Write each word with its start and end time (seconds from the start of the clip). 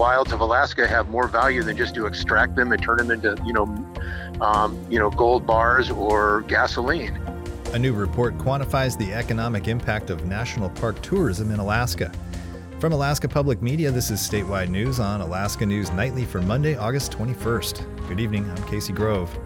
wilds 0.00 0.32
of 0.32 0.40
Alaska 0.40 0.88
have 0.88 1.10
more 1.10 1.28
value 1.28 1.62
than 1.62 1.76
just 1.76 1.94
to 1.94 2.06
extract 2.06 2.56
them 2.56 2.72
and 2.72 2.82
turn 2.82 2.96
them 2.96 3.10
into, 3.10 3.36
you 3.44 3.52
know, 3.52 3.64
um, 4.40 4.82
you 4.88 4.98
know, 4.98 5.10
gold 5.10 5.46
bars 5.46 5.90
or 5.90 6.40
gasoline. 6.48 7.14
A 7.74 7.78
new 7.78 7.92
report 7.92 8.38
quantifies 8.38 8.96
the 8.96 9.12
economic 9.12 9.68
impact 9.68 10.08
of 10.08 10.24
national 10.24 10.70
park 10.70 10.98
tourism 11.02 11.50
in 11.50 11.60
Alaska. 11.60 12.10
From 12.78 12.94
Alaska 12.94 13.28
Public 13.28 13.60
Media, 13.60 13.90
this 13.90 14.10
is 14.10 14.20
statewide 14.20 14.70
news 14.70 15.00
on 15.00 15.20
Alaska 15.20 15.66
News 15.66 15.92
Nightly 15.92 16.24
for 16.24 16.40
Monday, 16.40 16.76
August 16.76 17.12
21st. 17.12 18.08
Good 18.08 18.20
evening, 18.20 18.50
I'm 18.50 18.64
Casey 18.68 18.94
Grove. 18.94 19.38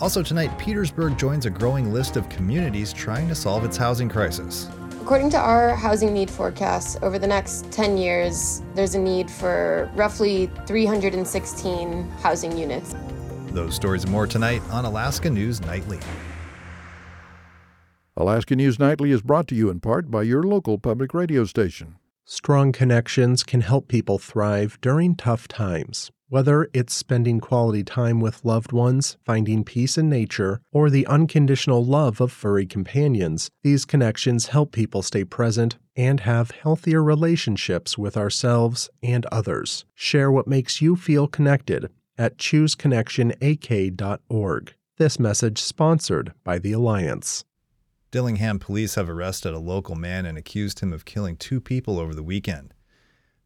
Also 0.00 0.22
tonight, 0.22 0.58
Petersburg 0.58 1.18
joins 1.18 1.44
a 1.44 1.50
growing 1.50 1.92
list 1.92 2.16
of 2.16 2.26
communities 2.30 2.94
trying 2.94 3.28
to 3.28 3.34
solve 3.34 3.62
its 3.62 3.76
housing 3.76 4.08
crisis. 4.08 4.70
According 5.02 5.30
to 5.30 5.36
our 5.36 5.74
housing 5.74 6.14
need 6.14 6.30
forecasts, 6.30 6.96
over 7.02 7.18
the 7.18 7.26
next 7.26 7.68
10 7.72 7.96
years, 7.96 8.62
there's 8.76 8.94
a 8.94 9.00
need 9.00 9.28
for 9.28 9.90
roughly 9.96 10.48
316 10.66 12.08
housing 12.20 12.56
units. 12.56 12.94
Those 13.48 13.74
stories 13.74 14.04
and 14.04 14.12
more 14.12 14.28
tonight 14.28 14.62
on 14.70 14.84
Alaska 14.84 15.28
News 15.28 15.60
Nightly. 15.62 15.98
Alaska 18.16 18.54
News 18.54 18.78
Nightly 18.78 19.10
is 19.10 19.22
brought 19.22 19.48
to 19.48 19.56
you 19.56 19.70
in 19.70 19.80
part 19.80 20.08
by 20.08 20.22
your 20.22 20.44
local 20.44 20.78
public 20.78 21.12
radio 21.14 21.46
station. 21.46 21.96
Strong 22.24 22.70
connections 22.70 23.42
can 23.42 23.62
help 23.62 23.88
people 23.88 24.18
thrive 24.18 24.78
during 24.80 25.16
tough 25.16 25.48
times. 25.48 26.12
Whether 26.32 26.68
it's 26.72 26.94
spending 26.94 27.40
quality 27.40 27.84
time 27.84 28.18
with 28.18 28.42
loved 28.42 28.72
ones, 28.72 29.18
finding 29.22 29.64
peace 29.64 29.98
in 29.98 30.08
nature, 30.08 30.62
or 30.72 30.88
the 30.88 31.06
unconditional 31.06 31.84
love 31.84 32.22
of 32.22 32.32
furry 32.32 32.64
companions, 32.64 33.50
these 33.62 33.84
connections 33.84 34.46
help 34.46 34.72
people 34.72 35.02
stay 35.02 35.24
present 35.24 35.76
and 35.94 36.20
have 36.20 36.52
healthier 36.52 37.02
relationships 37.02 37.98
with 37.98 38.16
ourselves 38.16 38.88
and 39.02 39.26
others. 39.26 39.84
Share 39.94 40.32
what 40.32 40.48
makes 40.48 40.80
you 40.80 40.96
feel 40.96 41.28
connected 41.28 41.90
at 42.16 42.38
chooseconnectionak.org. 42.38 44.74
This 44.96 45.18
message 45.18 45.58
sponsored 45.58 46.32
by 46.44 46.58
the 46.58 46.72
Alliance. 46.72 47.44
Dillingham 48.10 48.58
police 48.58 48.94
have 48.94 49.10
arrested 49.10 49.52
a 49.52 49.58
local 49.58 49.96
man 49.96 50.24
and 50.24 50.38
accused 50.38 50.80
him 50.80 50.94
of 50.94 51.04
killing 51.04 51.36
two 51.36 51.60
people 51.60 52.00
over 52.00 52.14
the 52.14 52.22
weekend. 52.22 52.72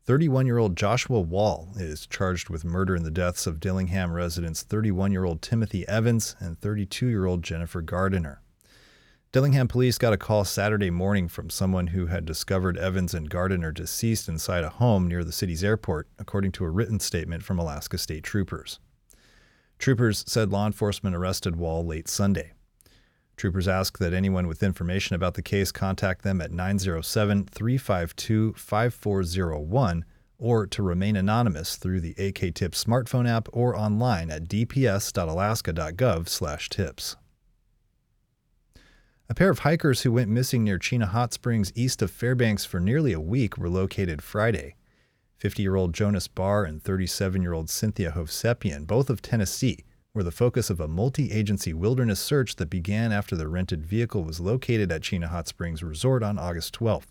31 0.06 0.46
year 0.46 0.58
old 0.58 0.76
Joshua 0.76 1.20
Wall 1.20 1.70
is 1.74 2.06
charged 2.06 2.48
with 2.48 2.64
murder 2.64 2.94
in 2.94 3.02
the 3.02 3.10
deaths 3.10 3.44
of 3.44 3.58
Dillingham 3.58 4.12
residents 4.12 4.62
31 4.62 5.10
year 5.10 5.24
old 5.24 5.42
Timothy 5.42 5.86
Evans 5.88 6.36
and 6.38 6.56
32 6.60 7.08
year 7.08 7.26
old 7.26 7.42
Jennifer 7.42 7.82
Gardiner. 7.82 8.40
Dillingham 9.32 9.66
police 9.66 9.98
got 9.98 10.12
a 10.12 10.16
call 10.16 10.44
Saturday 10.44 10.90
morning 10.90 11.26
from 11.26 11.50
someone 11.50 11.88
who 11.88 12.06
had 12.06 12.24
discovered 12.24 12.78
Evans 12.78 13.14
and 13.14 13.28
Gardiner 13.28 13.72
deceased 13.72 14.28
inside 14.28 14.62
a 14.62 14.68
home 14.68 15.08
near 15.08 15.24
the 15.24 15.32
city's 15.32 15.64
airport, 15.64 16.06
according 16.20 16.52
to 16.52 16.64
a 16.64 16.70
written 16.70 17.00
statement 17.00 17.42
from 17.42 17.58
Alaska 17.58 17.98
State 17.98 18.22
Troopers. 18.22 18.78
Troopers 19.80 20.22
said 20.28 20.52
law 20.52 20.66
enforcement 20.66 21.16
arrested 21.16 21.56
Wall 21.56 21.84
late 21.84 22.06
Sunday. 22.06 22.52
Troopers 23.36 23.68
ask 23.68 23.98
that 23.98 24.14
anyone 24.14 24.46
with 24.46 24.62
information 24.62 25.14
about 25.14 25.34
the 25.34 25.42
case 25.42 25.70
contact 25.70 26.22
them 26.22 26.40
at 26.40 26.52
907 26.52 27.44
352 27.44 28.54
5401 28.54 30.06
or 30.38 30.66
to 30.66 30.82
remain 30.82 31.16
anonymous 31.16 31.76
through 31.76 32.00
the 32.00 32.14
AK 32.18 32.54
Tips 32.54 32.82
smartphone 32.82 33.28
app 33.28 33.50
or 33.52 33.76
online 33.76 34.30
at 34.30 34.48
dps.alaska.gov/tips. 34.48 37.16
A 39.28 39.34
pair 39.34 39.50
of 39.50 39.58
hikers 39.60 40.02
who 40.02 40.12
went 40.12 40.30
missing 40.30 40.62
near 40.62 40.78
Chena 40.78 41.08
Hot 41.08 41.32
Springs 41.32 41.72
east 41.74 42.00
of 42.00 42.12
Fairbanks 42.12 42.64
for 42.64 42.78
nearly 42.78 43.12
a 43.12 43.18
week 43.20 43.58
were 43.58 43.68
located 43.68 44.22
Friday. 44.22 44.76
50 45.36 45.62
year 45.62 45.76
old 45.76 45.92
Jonas 45.92 46.28
Barr 46.28 46.64
and 46.64 46.82
37 46.82 47.42
year 47.42 47.52
old 47.52 47.68
Cynthia 47.68 48.12
Hovsepian, 48.12 48.86
both 48.86 49.10
of 49.10 49.20
Tennessee, 49.20 49.84
were 50.16 50.24
the 50.24 50.30
focus 50.30 50.70
of 50.70 50.80
a 50.80 50.88
multi 50.88 51.30
agency 51.30 51.74
wilderness 51.74 52.18
search 52.18 52.56
that 52.56 52.70
began 52.70 53.12
after 53.12 53.36
the 53.36 53.46
rented 53.46 53.84
vehicle 53.84 54.24
was 54.24 54.40
located 54.40 54.90
at 54.90 55.02
Chena 55.02 55.26
Hot 55.26 55.46
Springs 55.46 55.82
Resort 55.82 56.22
on 56.22 56.38
August 56.38 56.74
12th. 56.74 57.08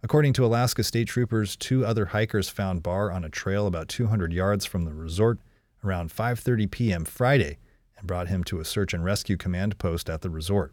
According 0.00 0.32
to 0.34 0.46
Alaska 0.46 0.84
State 0.84 1.08
Troopers, 1.08 1.56
two 1.56 1.84
other 1.84 2.06
hikers 2.06 2.48
found 2.48 2.84
Barr 2.84 3.10
on 3.10 3.24
a 3.24 3.28
trail 3.28 3.66
about 3.66 3.88
200 3.88 4.32
yards 4.32 4.64
from 4.64 4.84
the 4.84 4.94
resort 4.94 5.40
around 5.84 6.10
5:30 6.10 6.70
p.m. 6.70 7.04
Friday 7.04 7.58
and 7.96 8.06
brought 8.06 8.28
him 8.28 8.44
to 8.44 8.60
a 8.60 8.64
search 8.64 8.94
and 8.94 9.04
rescue 9.04 9.36
command 9.36 9.76
post 9.78 10.08
at 10.08 10.20
the 10.20 10.30
resort. 10.30 10.72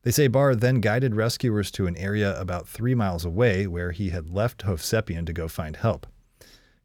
They 0.00 0.10
say 0.10 0.28
Barr 0.28 0.54
then 0.54 0.80
guided 0.80 1.14
rescuers 1.14 1.70
to 1.72 1.86
an 1.86 1.96
area 1.98 2.40
about 2.40 2.66
three 2.66 2.94
miles 2.94 3.26
away 3.26 3.66
where 3.66 3.92
he 3.92 4.10
had 4.10 4.30
left 4.30 4.64
Hovsepian 4.64 5.26
to 5.26 5.34
go 5.34 5.46
find 5.46 5.76
help. 5.76 6.06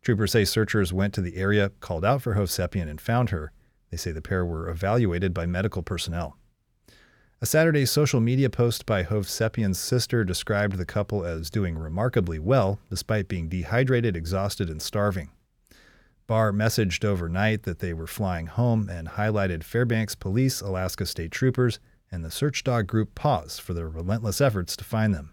Troopers 0.03 0.33
say 0.33 0.43
searchers 0.43 0.91
went 0.91 1.13
to 1.13 1.21
the 1.21 1.37
area, 1.37 1.71
called 1.79 2.03
out 2.03 2.21
for 2.21 2.35
Hovsepian, 2.35 2.89
and 2.89 2.99
found 2.99 3.29
her. 3.29 3.53
They 3.89 3.97
say 3.97 4.11
the 4.11 4.21
pair 4.21 4.45
were 4.45 4.69
evaluated 4.69 5.33
by 5.33 5.45
medical 5.45 5.81
personnel. 5.81 6.37
A 7.41 7.45
Saturday 7.45 7.85
social 7.85 8.19
media 8.19 8.49
post 8.49 8.85
by 8.85 9.03
Hovsepian's 9.03 9.79
sister 9.79 10.23
described 10.23 10.77
the 10.77 10.85
couple 10.85 11.25
as 11.25 11.49
doing 11.49 11.77
remarkably 11.77 12.39
well 12.39 12.79
despite 12.89 13.27
being 13.27 13.49
dehydrated, 13.49 14.15
exhausted, 14.15 14.69
and 14.69 14.81
starving. 14.81 15.29
Barr 16.25 16.51
messaged 16.53 17.03
overnight 17.03 17.63
that 17.63 17.79
they 17.79 17.93
were 17.93 18.07
flying 18.07 18.47
home 18.47 18.89
and 18.89 19.09
highlighted 19.09 19.63
Fairbanks 19.63 20.15
Police, 20.15 20.61
Alaska 20.61 21.05
State 21.05 21.31
Troopers, 21.31 21.79
and 22.11 22.23
the 22.23 22.31
search 22.31 22.63
dog 22.63 22.87
group 22.87 23.13
Paws 23.13 23.59
for 23.59 23.73
their 23.73 23.89
relentless 23.89 24.39
efforts 24.39 24.77
to 24.77 24.83
find 24.83 25.13
them. 25.13 25.32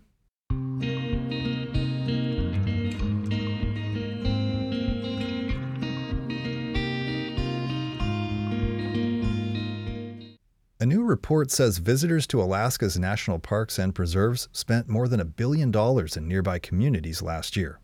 New 10.91 11.05
report 11.05 11.53
says 11.53 11.79
visitors 11.79 12.27
to 12.27 12.43
Alaska's 12.43 12.99
national 12.99 13.39
parks 13.39 13.79
and 13.79 13.95
preserves 13.95 14.49
spent 14.51 14.89
more 14.89 15.07
than 15.07 15.21
a 15.21 15.25
billion 15.25 15.71
dollars 15.71 16.17
in 16.17 16.27
nearby 16.27 16.59
communities 16.59 17.23
last 17.23 17.57
year. 17.57 17.79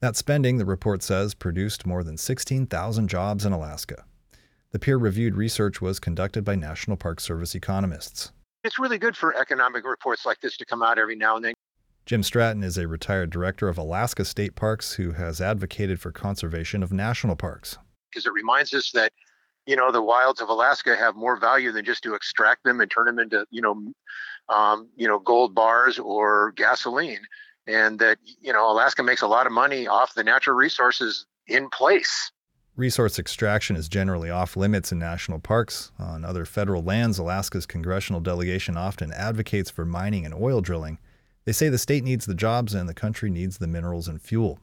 That 0.00 0.16
spending, 0.16 0.58
the 0.58 0.64
report 0.64 1.04
says, 1.04 1.34
produced 1.34 1.86
more 1.86 2.02
than 2.02 2.18
16,000 2.18 3.06
jobs 3.06 3.46
in 3.46 3.52
Alaska. 3.52 4.04
The 4.72 4.80
peer 4.80 4.96
reviewed 4.96 5.36
research 5.36 5.80
was 5.80 6.00
conducted 6.00 6.42
by 6.44 6.56
National 6.56 6.96
Park 6.96 7.20
Service 7.20 7.54
economists. 7.54 8.32
It's 8.64 8.76
really 8.76 8.98
good 8.98 9.16
for 9.16 9.36
economic 9.36 9.86
reports 9.86 10.26
like 10.26 10.40
this 10.40 10.56
to 10.56 10.64
come 10.64 10.82
out 10.82 10.98
every 10.98 11.14
now 11.14 11.36
and 11.36 11.44
then. 11.44 11.54
Jim 12.06 12.24
Stratton 12.24 12.64
is 12.64 12.76
a 12.76 12.88
retired 12.88 13.30
director 13.30 13.68
of 13.68 13.78
Alaska 13.78 14.24
State 14.24 14.56
Parks 14.56 14.94
who 14.94 15.12
has 15.12 15.40
advocated 15.40 16.00
for 16.00 16.10
conservation 16.10 16.82
of 16.82 16.92
national 16.92 17.36
parks. 17.36 17.78
Because 18.10 18.26
it 18.26 18.32
reminds 18.32 18.74
us 18.74 18.90
that 18.90 19.12
you 19.66 19.76
know 19.76 19.92
the 19.92 20.02
wilds 20.02 20.40
of 20.40 20.48
Alaska 20.48 20.96
have 20.96 21.16
more 21.16 21.36
value 21.36 21.72
than 21.72 21.84
just 21.84 22.02
to 22.02 22.14
extract 22.14 22.64
them 22.64 22.80
and 22.80 22.90
turn 22.90 23.06
them 23.06 23.18
into 23.18 23.46
you 23.50 23.62
know 23.62 23.92
um, 24.48 24.88
you 24.96 25.06
know 25.06 25.18
gold 25.18 25.54
bars 25.54 25.98
or 25.98 26.52
gasoline, 26.52 27.20
and 27.66 27.98
that 27.98 28.18
you 28.40 28.52
know 28.52 28.70
Alaska 28.70 29.02
makes 29.02 29.22
a 29.22 29.28
lot 29.28 29.46
of 29.46 29.52
money 29.52 29.86
off 29.86 30.14
the 30.14 30.24
natural 30.24 30.56
resources 30.56 31.26
in 31.46 31.68
place. 31.70 32.30
Resource 32.74 33.18
extraction 33.18 33.76
is 33.76 33.86
generally 33.86 34.30
off 34.30 34.56
limits 34.56 34.92
in 34.92 34.98
national 34.98 35.38
parks. 35.38 35.92
On 35.98 36.24
other 36.24 36.46
federal 36.46 36.82
lands, 36.82 37.18
Alaska's 37.18 37.66
congressional 37.66 38.20
delegation 38.20 38.78
often 38.78 39.12
advocates 39.12 39.70
for 39.70 39.84
mining 39.84 40.24
and 40.24 40.32
oil 40.32 40.62
drilling. 40.62 40.98
They 41.44 41.52
say 41.52 41.68
the 41.68 41.76
state 41.76 42.02
needs 42.02 42.24
the 42.24 42.34
jobs 42.34 42.72
and 42.72 42.88
the 42.88 42.94
country 42.94 43.28
needs 43.28 43.58
the 43.58 43.66
minerals 43.66 44.08
and 44.08 44.22
fuel. 44.22 44.58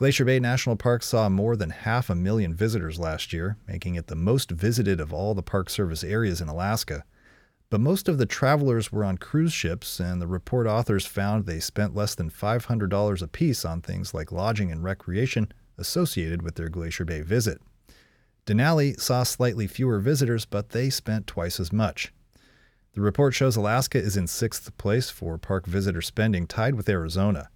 Glacier 0.00 0.24
Bay 0.24 0.40
National 0.40 0.76
Park 0.76 1.02
saw 1.02 1.28
more 1.28 1.56
than 1.56 1.68
half 1.68 2.08
a 2.08 2.14
million 2.14 2.54
visitors 2.54 2.98
last 2.98 3.34
year, 3.34 3.58
making 3.68 3.96
it 3.96 4.06
the 4.06 4.16
most 4.16 4.50
visited 4.50 4.98
of 4.98 5.12
all 5.12 5.34
the 5.34 5.42
Park 5.42 5.68
Service 5.68 6.02
areas 6.02 6.40
in 6.40 6.48
Alaska. 6.48 7.04
But 7.68 7.82
most 7.82 8.08
of 8.08 8.16
the 8.16 8.24
travelers 8.24 8.90
were 8.90 9.04
on 9.04 9.18
cruise 9.18 9.52
ships, 9.52 10.00
and 10.00 10.18
the 10.18 10.26
report 10.26 10.66
authors 10.66 11.04
found 11.04 11.44
they 11.44 11.60
spent 11.60 11.94
less 11.94 12.14
than 12.14 12.30
$500 12.30 13.22
apiece 13.22 13.62
on 13.66 13.82
things 13.82 14.14
like 14.14 14.32
lodging 14.32 14.72
and 14.72 14.82
recreation 14.82 15.52
associated 15.76 16.40
with 16.40 16.54
their 16.54 16.70
Glacier 16.70 17.04
Bay 17.04 17.20
visit. 17.20 17.60
Denali 18.46 18.98
saw 18.98 19.22
slightly 19.22 19.66
fewer 19.66 19.98
visitors, 19.98 20.46
but 20.46 20.70
they 20.70 20.88
spent 20.88 21.26
twice 21.26 21.60
as 21.60 21.74
much. 21.74 22.10
The 22.94 23.02
report 23.02 23.34
shows 23.34 23.54
Alaska 23.54 23.98
is 23.98 24.16
in 24.16 24.28
sixth 24.28 24.74
place 24.78 25.10
for 25.10 25.36
park 25.36 25.66
visitor 25.66 26.00
spending, 26.00 26.46
tied 26.46 26.74
with 26.74 26.88
Arizona. 26.88 27.50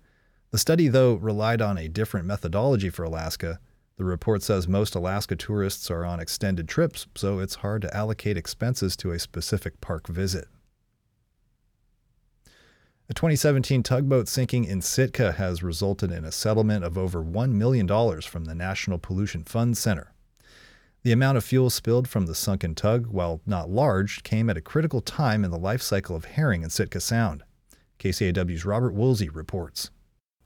The 0.54 0.58
study, 0.58 0.86
though, 0.86 1.14
relied 1.14 1.60
on 1.60 1.76
a 1.76 1.88
different 1.88 2.26
methodology 2.26 2.88
for 2.88 3.02
Alaska. 3.02 3.58
The 3.96 4.04
report 4.04 4.40
says 4.40 4.68
most 4.68 4.94
Alaska 4.94 5.34
tourists 5.34 5.90
are 5.90 6.04
on 6.04 6.20
extended 6.20 6.68
trips, 6.68 7.08
so 7.16 7.40
it's 7.40 7.56
hard 7.56 7.82
to 7.82 7.92
allocate 7.92 8.36
expenses 8.36 8.96
to 8.98 9.10
a 9.10 9.18
specific 9.18 9.80
park 9.80 10.06
visit. 10.06 10.46
A 13.08 13.14
2017 13.14 13.82
tugboat 13.82 14.28
sinking 14.28 14.64
in 14.64 14.80
Sitka 14.80 15.32
has 15.32 15.64
resulted 15.64 16.12
in 16.12 16.24
a 16.24 16.30
settlement 16.30 16.84
of 16.84 16.96
over 16.96 17.20
$1 17.24 17.50
million 17.50 17.88
from 18.20 18.44
the 18.44 18.54
National 18.54 18.98
Pollution 18.98 19.42
Fund 19.42 19.76
Center. 19.76 20.12
The 21.02 21.10
amount 21.10 21.36
of 21.36 21.42
fuel 21.42 21.68
spilled 21.68 22.06
from 22.06 22.26
the 22.26 22.34
sunken 22.36 22.76
tug, 22.76 23.08
while 23.08 23.40
not 23.44 23.70
large, 23.70 24.22
came 24.22 24.48
at 24.48 24.56
a 24.56 24.60
critical 24.60 25.00
time 25.00 25.44
in 25.44 25.50
the 25.50 25.58
life 25.58 25.82
cycle 25.82 26.14
of 26.14 26.26
herring 26.26 26.62
in 26.62 26.70
Sitka 26.70 27.00
Sound. 27.00 27.42
KCAW's 27.98 28.64
Robert 28.64 28.94
Woolsey 28.94 29.28
reports. 29.28 29.90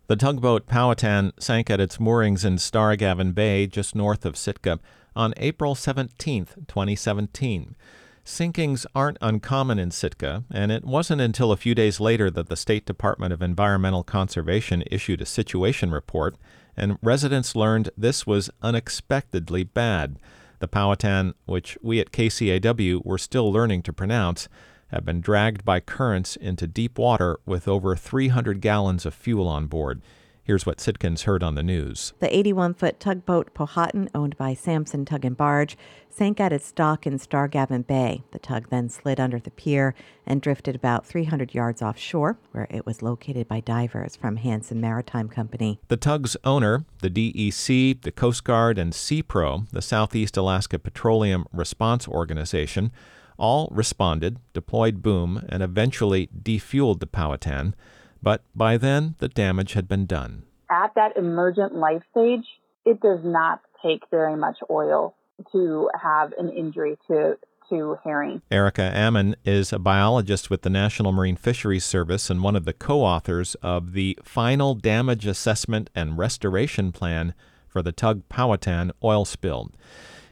The 0.09 0.17
tugboat 0.17 0.67
Powhatan 0.67 1.35
sank 1.39 1.69
at 1.69 1.81
its 1.81 2.01
moorings 2.01 2.43
in 2.43 2.57
Starrigavan 2.57 3.35
Bay, 3.35 3.67
just 3.67 3.95
north 3.95 4.25
of 4.25 4.39
Sitka, 4.39 4.81
on 5.15 5.35
April 5.37 5.75
17, 5.75 6.47
2017. 6.67 7.77
Sinkings 8.25 8.87
aren't 8.95 9.19
uncommon 9.21 9.79
in 9.79 9.91
Sitka, 9.91 10.45
and 10.51 10.73
it 10.73 10.87
wasn't 10.87 11.21
until 11.21 11.53
a 11.53 11.59
few 11.59 11.75
days 11.75 12.01
later 12.01 12.31
that 12.31 12.49
the 12.49 12.57
State 12.57 12.87
Department 12.87 13.35
of 13.35 13.43
Environmental 13.43 14.03
Conservation 14.03 14.83
issued 14.91 15.21
a 15.21 15.27
situation 15.27 15.91
report, 15.91 16.39
and 16.75 16.97
residents 17.03 17.55
learned 17.55 17.91
this 17.95 18.27
was 18.27 18.49
unexpectedly 18.63 19.63
bad. 19.63 20.19
The 20.61 20.69
Powhatan, 20.69 21.35
which 21.45 21.77
we 21.83 22.01
at 22.01 22.13
KCAW 22.13 23.05
were 23.05 23.19
still 23.19 23.53
learning 23.53 23.83
to 23.83 23.93
pronounce, 23.93 24.49
had 24.89 25.05
been 25.05 25.21
dragged 25.21 25.65
by 25.65 25.81
currents 25.81 26.37
into 26.37 26.67
deep 26.67 26.99
water 26.99 27.39
with 27.47 27.69
over 27.69 27.95
300 27.95 28.61
gallons 28.61 29.07
of 29.07 29.15
fuel 29.15 29.49
on 29.49 29.67
board. 29.67 30.03
Here's 30.49 30.65
what 30.65 30.79
Sitkans 30.79 31.25
heard 31.25 31.43
on 31.43 31.57
the 31.57 31.63
news. 31.63 32.15
The 32.21 32.35
81 32.35 32.73
foot 32.73 32.99
tugboat 32.99 33.53
Powhatan, 33.53 34.09
owned 34.15 34.35
by 34.39 34.55
Samson 34.55 35.05
Tug 35.05 35.27
and 35.27 35.37
Barge, 35.37 35.77
sank 36.09 36.41
at 36.41 36.55
its 36.55 36.73
dock 36.73 37.07
in 37.07 37.19
Starrigavan 37.19 37.87
Bay. 37.87 38.23
The 38.31 38.39
tug 38.39 38.71
then 38.71 38.89
slid 38.89 39.21
under 39.21 39.39
the 39.39 39.51
pier 39.51 39.95
and 40.27 40.41
drifted 40.41 40.75
about 40.75 41.05
300 41.05 41.53
yards 41.53 41.83
offshore, 41.83 42.39
where 42.53 42.67
it 42.71 42.87
was 42.87 43.03
located 43.03 43.47
by 43.47 43.61
divers 43.61 44.17
from 44.17 44.37
Hanson 44.37 44.81
Maritime 44.81 45.29
Company. 45.29 45.81
The 45.89 45.99
tug's 45.99 46.35
owner, 46.45 46.87
the 47.03 47.11
DEC, 47.11 48.01
the 48.01 48.13
Coast 48.13 48.43
Guard, 48.43 48.79
and 48.79 48.95
SeaPro, 48.95 49.69
the 49.69 49.83
Southeast 49.83 50.39
Alaska 50.39 50.79
Petroleum 50.79 51.45
Response 51.53 52.09
Organization, 52.09 52.91
all 53.39 53.69
responded, 53.71 54.39
deployed 54.53 55.03
boom, 55.03 55.45
and 55.49 55.63
eventually 55.63 56.29
defueled 56.43 57.01
the 57.01 57.07
Powhatan. 57.07 57.75
But 58.23 58.43
by 58.55 58.77
then, 58.77 59.15
the 59.19 59.29
damage 59.29 59.75
had 59.75 59.89
been 59.89 60.07
done. 60.07 60.43
At 60.71 60.95
that 60.97 61.17
emergent 61.17 61.75
life 61.75 62.03
stage, 62.11 62.45
it 62.85 63.01
does 63.01 63.21
not 63.23 63.61
take 63.83 64.03
very 64.11 64.37
much 64.37 64.59
oil 64.71 65.15
to 65.53 65.89
have 66.03 66.33
an 66.39 66.51
injury 66.51 66.99
to 67.07 67.39
to 67.69 67.99
herring. 68.03 68.41
Erica 68.51 68.83
Ammon 68.83 69.37
is 69.45 69.73
a 69.75 69.79
biologist 69.79 70.49
with 70.49 70.63
the 70.63 70.71
National 70.71 71.13
Marine 71.13 71.37
Fisheries 71.37 71.85
Service 71.85 72.31
and 72.31 72.43
one 72.43 72.57
of 72.57 72.65
the 72.65 72.73
co-authors 72.73 73.57
of 73.57 73.93
the 73.93 74.19
Final 74.23 74.75
Damage 74.75 75.27
Assessment 75.27 75.91
and 75.95 76.17
Restoration 76.17 76.93
Plan 76.93 77.35
for 77.69 77.83
the 77.83 77.93
Tug 77.93 78.27
Powhatan 78.31 78.91
oil 79.05 79.27
spill. 79.27 79.71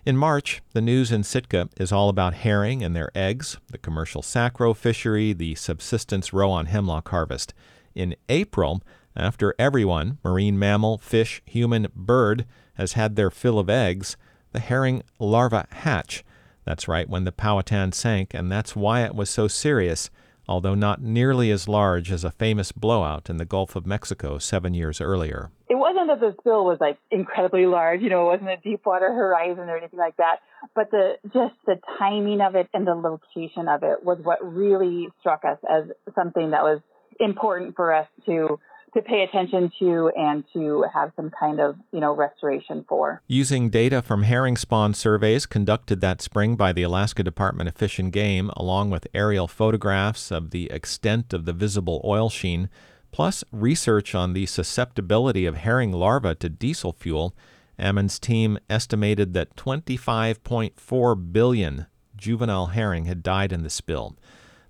In 0.07 0.17
March, 0.17 0.63
the 0.73 0.81
news 0.81 1.11
in 1.11 1.25
Sitka 1.25 1.69
is 1.79 1.91
all 1.91 2.09
about 2.09 2.33
herring 2.33 2.81
and 2.85 2.95
their 2.95 3.11
eggs, 3.13 3.59
the 3.73 3.77
commercial 3.77 4.23
sac 4.23 4.61
roe 4.61 4.73
fishery, 4.73 5.33
the 5.33 5.57
subsistence 5.57 6.33
roe 6.33 6.53
on 6.53 6.67
hemlock 6.67 7.09
harvest 7.09 7.53
in 7.93 8.15
April 8.29 8.85
after 9.17 9.53
everyone 9.59 10.19
marine 10.23 10.61
mammal, 10.61 10.99
fish, 10.99 11.43
human, 11.45 11.89
bird 11.93 12.47
has 12.75 12.93
had 12.93 13.17
their 13.17 13.33
fill 13.33 13.59
of 13.59 13.69
eggs, 13.69 14.17
the 14.53 14.61
herring 14.61 15.03
larvae 15.19 15.67
hatch. 15.73 16.25
That's 16.65 16.87
right, 16.87 17.09
when 17.09 17.25
the 17.25 17.33
Powhatan 17.33 17.91
sank, 17.91 18.33
and 18.33 18.51
that's 18.51 18.77
why 18.77 19.03
it 19.03 19.15
was 19.17 19.29
so 19.29 19.49
serious, 19.49 20.09
although 20.49 20.75
not 20.75 21.03
nearly 21.03 21.51
as 21.51 21.69
large 21.69 22.11
as 22.11 22.25
a 22.25 22.31
famous 22.31 22.73
blowout 22.73 23.29
in 23.29 23.37
the 23.37 23.45
Gulf 23.45 23.77
of 23.77 23.87
Mexico 23.87 24.39
seven 24.39 24.75
years 24.75 25.01
earlier. 25.01 25.51
It 25.69 25.75
wasn't 25.75 26.09
that 26.09 26.21
the 26.21 26.35
spill 26.41 26.65
was 26.65 26.79
like 26.81 26.99
incredibly 27.11 27.67
large, 27.67 28.01
you 28.01 28.11
know, 28.11 28.23
it 28.23 28.41
wasn't 28.41 28.51
a 28.51 28.57
Deepwater 28.57 29.13
Horizon 29.13 29.69
or 29.69 29.77
anything 29.77 29.99
like 29.99 30.17
that, 30.17 30.37
but 30.75 30.91
the 30.91 31.15
just 31.33 31.55
the 31.67 31.79
timing 31.99 32.41
of 32.41 32.55
it 32.55 32.69
and 32.73 32.87
the 32.87 32.95
location 32.95 33.69
of 33.69 33.83
it 33.83 34.05
was 34.05 34.19
what 34.23 34.39
really 34.43 35.09
struck 35.21 35.45
us 35.45 35.59
as 35.69 35.85
something 36.15 36.51
that 36.51 36.63
was 36.63 36.81
important 37.19 37.75
for 37.77 37.93
us 37.93 38.07
to 38.27 38.59
to 38.97 39.03
pay 39.03 39.23
attention 39.23 39.71
to 39.79 40.11
and 40.17 40.43
to 40.55 40.85
have 40.93 41.13
some 41.17 41.31
kind 41.39 41.61
of 41.61 41.77
you 41.93 42.01
know 42.01 42.15
restoration 42.15 42.85
for. 42.89 43.21
Using 43.29 43.69
data 43.69 44.01
from 44.01 44.23
herring 44.23 44.57
spawn 44.57 44.95
surveys 44.95 45.45
conducted 45.45 46.01
that 46.01 46.23
spring 46.23 46.57
by 46.57 46.73
the 46.73 46.83
Alaska 46.83 47.23
Department 47.23 47.69
of 47.69 47.75
Fish 47.75 47.99
and 47.99 48.11
Game, 48.11 48.51
along 48.57 48.91
with 48.91 49.07
aerial 49.13 49.47
photographs 49.47 50.31
of 50.31 50.51
the 50.51 50.71
extent 50.71 51.35
of 51.35 51.45
the 51.45 51.53
visible 51.53 52.01
oil 52.05 52.31
sheen, 52.31 52.71
plus 53.13 53.45
research 53.53 54.15
on 54.15 54.33
the 54.33 54.47
susceptibility 54.47 55.45
of 55.45 55.57
herring 55.57 55.93
larvae 55.93 56.35
to 56.37 56.49
diesel 56.49 56.93
fuel, 56.93 57.35
Ammon's 57.79 58.19
team 58.19 58.59
estimated 58.71 59.35
that 59.35 59.57
25.4 59.57 61.33
billion 61.33 61.87
juvenile 62.17 62.67
herring 62.69 63.05
had 63.05 63.23
died 63.23 63.53
in 63.53 63.63
the 63.63 63.69
spill. 63.69 64.17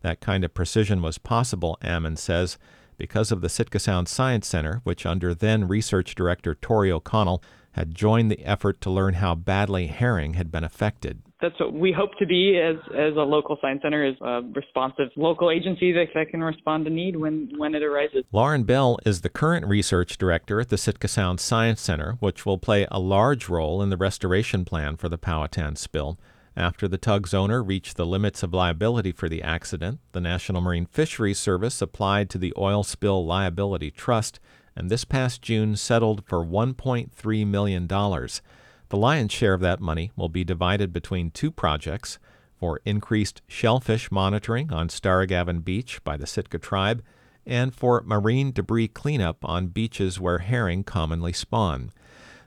That 0.02 0.20
kind 0.20 0.44
of 0.44 0.52
precision 0.52 1.00
was 1.00 1.18
possible, 1.18 1.78
Ammon 1.80 2.16
says, 2.16 2.58
because 2.96 3.32
of 3.32 3.40
the 3.40 3.48
Sitka 3.48 3.78
Sound 3.78 4.08
Science 4.08 4.46
Center, 4.46 4.80
which 4.84 5.06
under 5.06 5.34
then 5.34 5.68
research 5.68 6.14
director 6.14 6.54
Tori 6.54 6.90
O'Connell 6.90 7.42
had 7.72 7.94
joined 7.94 8.30
the 8.30 8.42
effort 8.44 8.80
to 8.80 8.90
learn 8.90 9.14
how 9.14 9.34
badly 9.34 9.86
herring 9.88 10.34
had 10.34 10.50
been 10.50 10.64
affected. 10.64 11.20
That's 11.42 11.60
what 11.60 11.74
we 11.74 11.92
hope 11.92 12.16
to 12.18 12.24
be 12.24 12.58
as 12.58 12.76
as 12.96 13.14
a 13.14 13.20
local 13.20 13.58
science 13.60 13.82
center, 13.82 14.06
is 14.06 14.14
a 14.22 14.40
responsive 14.54 15.08
local 15.16 15.50
agency 15.50 15.92
that, 15.92 16.06
that 16.14 16.30
can 16.30 16.42
respond 16.42 16.86
to 16.86 16.90
need 16.90 17.16
when, 17.16 17.50
when 17.58 17.74
it 17.74 17.82
arises. 17.82 18.24
Lauren 18.32 18.64
Bell 18.64 18.98
is 19.04 19.20
the 19.20 19.28
current 19.28 19.66
research 19.66 20.16
director 20.16 20.58
at 20.60 20.70
the 20.70 20.78
Sitka 20.78 21.08
Sound 21.08 21.38
Science 21.38 21.82
Center, 21.82 22.16
which 22.20 22.46
will 22.46 22.56
play 22.56 22.86
a 22.90 22.98
large 22.98 23.50
role 23.50 23.82
in 23.82 23.90
the 23.90 23.98
restoration 23.98 24.64
plan 24.64 24.96
for 24.96 25.10
the 25.10 25.18
Powhatan 25.18 25.76
spill. 25.76 26.18
After 26.56 26.88
the 26.88 26.96
tug's 26.96 27.34
owner 27.34 27.62
reached 27.62 27.98
the 27.98 28.06
limits 28.06 28.42
of 28.42 28.54
liability 28.54 29.12
for 29.12 29.28
the 29.28 29.42
accident, 29.42 30.00
the 30.12 30.22
National 30.22 30.62
Marine 30.62 30.86
Fisheries 30.86 31.38
Service 31.38 31.82
applied 31.82 32.30
to 32.30 32.38
the 32.38 32.54
Oil 32.56 32.82
Spill 32.82 33.26
Liability 33.26 33.90
Trust 33.90 34.40
and 34.74 34.90
this 34.90 35.04
past 35.04 35.42
June 35.42 35.76
settled 35.76 36.24
for 36.24 36.44
$1.3 36.44 37.46
million. 37.46 37.86
The 37.86 38.96
lion's 38.96 39.32
share 39.32 39.52
of 39.52 39.60
that 39.60 39.80
money 39.80 40.12
will 40.16 40.30
be 40.30 40.44
divided 40.44 40.94
between 40.94 41.30
two 41.30 41.50
projects 41.50 42.18
for 42.58 42.80
increased 42.86 43.42
shellfish 43.46 44.10
monitoring 44.10 44.72
on 44.72 44.88
Starrigavan 44.88 45.62
Beach 45.62 46.02
by 46.04 46.16
the 46.16 46.26
Sitka 46.26 46.58
tribe 46.58 47.02
and 47.44 47.74
for 47.74 48.02
marine 48.06 48.50
debris 48.50 48.88
cleanup 48.88 49.44
on 49.44 49.68
beaches 49.68 50.18
where 50.18 50.38
herring 50.38 50.84
commonly 50.84 51.32
spawn. 51.32 51.92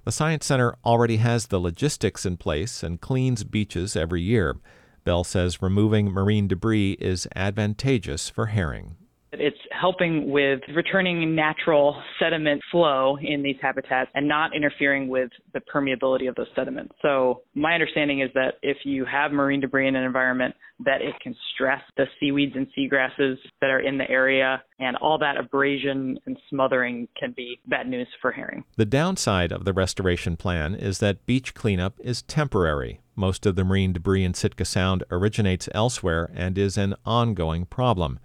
The 0.10 0.14
Science 0.14 0.48
Center 0.48 0.76
already 0.84 1.18
has 1.18 1.46
the 1.46 1.60
logistics 1.60 2.26
in 2.26 2.38
place 2.38 2.82
and 2.82 3.00
cleans 3.00 3.44
beaches 3.44 3.96
every 3.96 4.24
year. 4.24 4.58
Bell 5.04 5.24
says 5.24 5.62
removing 5.62 6.10
marine 6.10 6.48
debris 6.48 6.94
is 6.94 7.28
advantageous 7.36 8.28
for 8.28 8.48
herring. 8.48 8.96
It's 9.32 9.58
helping 9.72 10.32
with 10.32 10.60
returning 10.76 11.36
natural 11.36 12.02
sediment 12.20 12.62
flow 12.72 13.18
in 13.22 13.44
these 13.44 13.58
habitats 13.62 14.10
and 14.16 14.28
not 14.28 14.56
interfering 14.56 15.08
with 15.08 15.30
the 15.54 15.62
permeability 15.74 16.28
of 16.28 16.36
those 16.36 16.48
sediments. 16.56 16.94
So 17.02 17.42
my 17.54 17.74
understanding 17.74 18.22
is 18.22 18.30
that 18.34 18.56
if 18.64 18.78
you 18.84 19.06
have 19.06 19.32
marine 19.32 19.60
debris 19.60 19.88
in 19.88 19.96
an 19.96 20.04
environment, 20.04 20.56
that 20.86 21.02
it 21.02 21.14
can 21.22 21.36
stress 21.54 21.82
the 21.98 22.06
seaweeds 22.20 22.56
and 22.56 22.68
seagrasses 22.78 23.36
that 23.62 23.70
are 23.70 23.82
in 23.82 23.98
the 23.98 24.10
area, 24.10 24.64
and 24.80 24.96
all 24.98 25.18
that 25.20 25.38
abrasion 25.38 26.18
and 26.26 26.38
smothering 26.50 27.08
can 27.20 27.34
be 27.36 27.60
bad 27.68 27.88
news 27.88 28.08
for 28.22 28.32
herring. 28.32 28.64
The 28.78 28.86
downside 28.86 29.52
of 29.52 29.66
the 29.66 29.74
restoration 29.74 30.38
plan 30.38 30.76
is 30.76 31.00
that 31.00 31.26
beach 31.26 31.54
cleanup 31.54 32.00
is 32.00 32.22
temporary. 32.24 33.02
Most 33.16 33.46
of 33.46 33.58
the 33.58 33.66
marine 33.66 33.92
debris 33.92 34.24
in 34.24 34.34
Sitka 34.34 34.64
Sound 34.64 35.04
originates 35.12 35.68
elsewhere 35.74 36.32
and 36.34 36.58
is 36.58 36.78
an 36.78 36.96
ongoing 37.06 37.66
problem. 37.66 38.20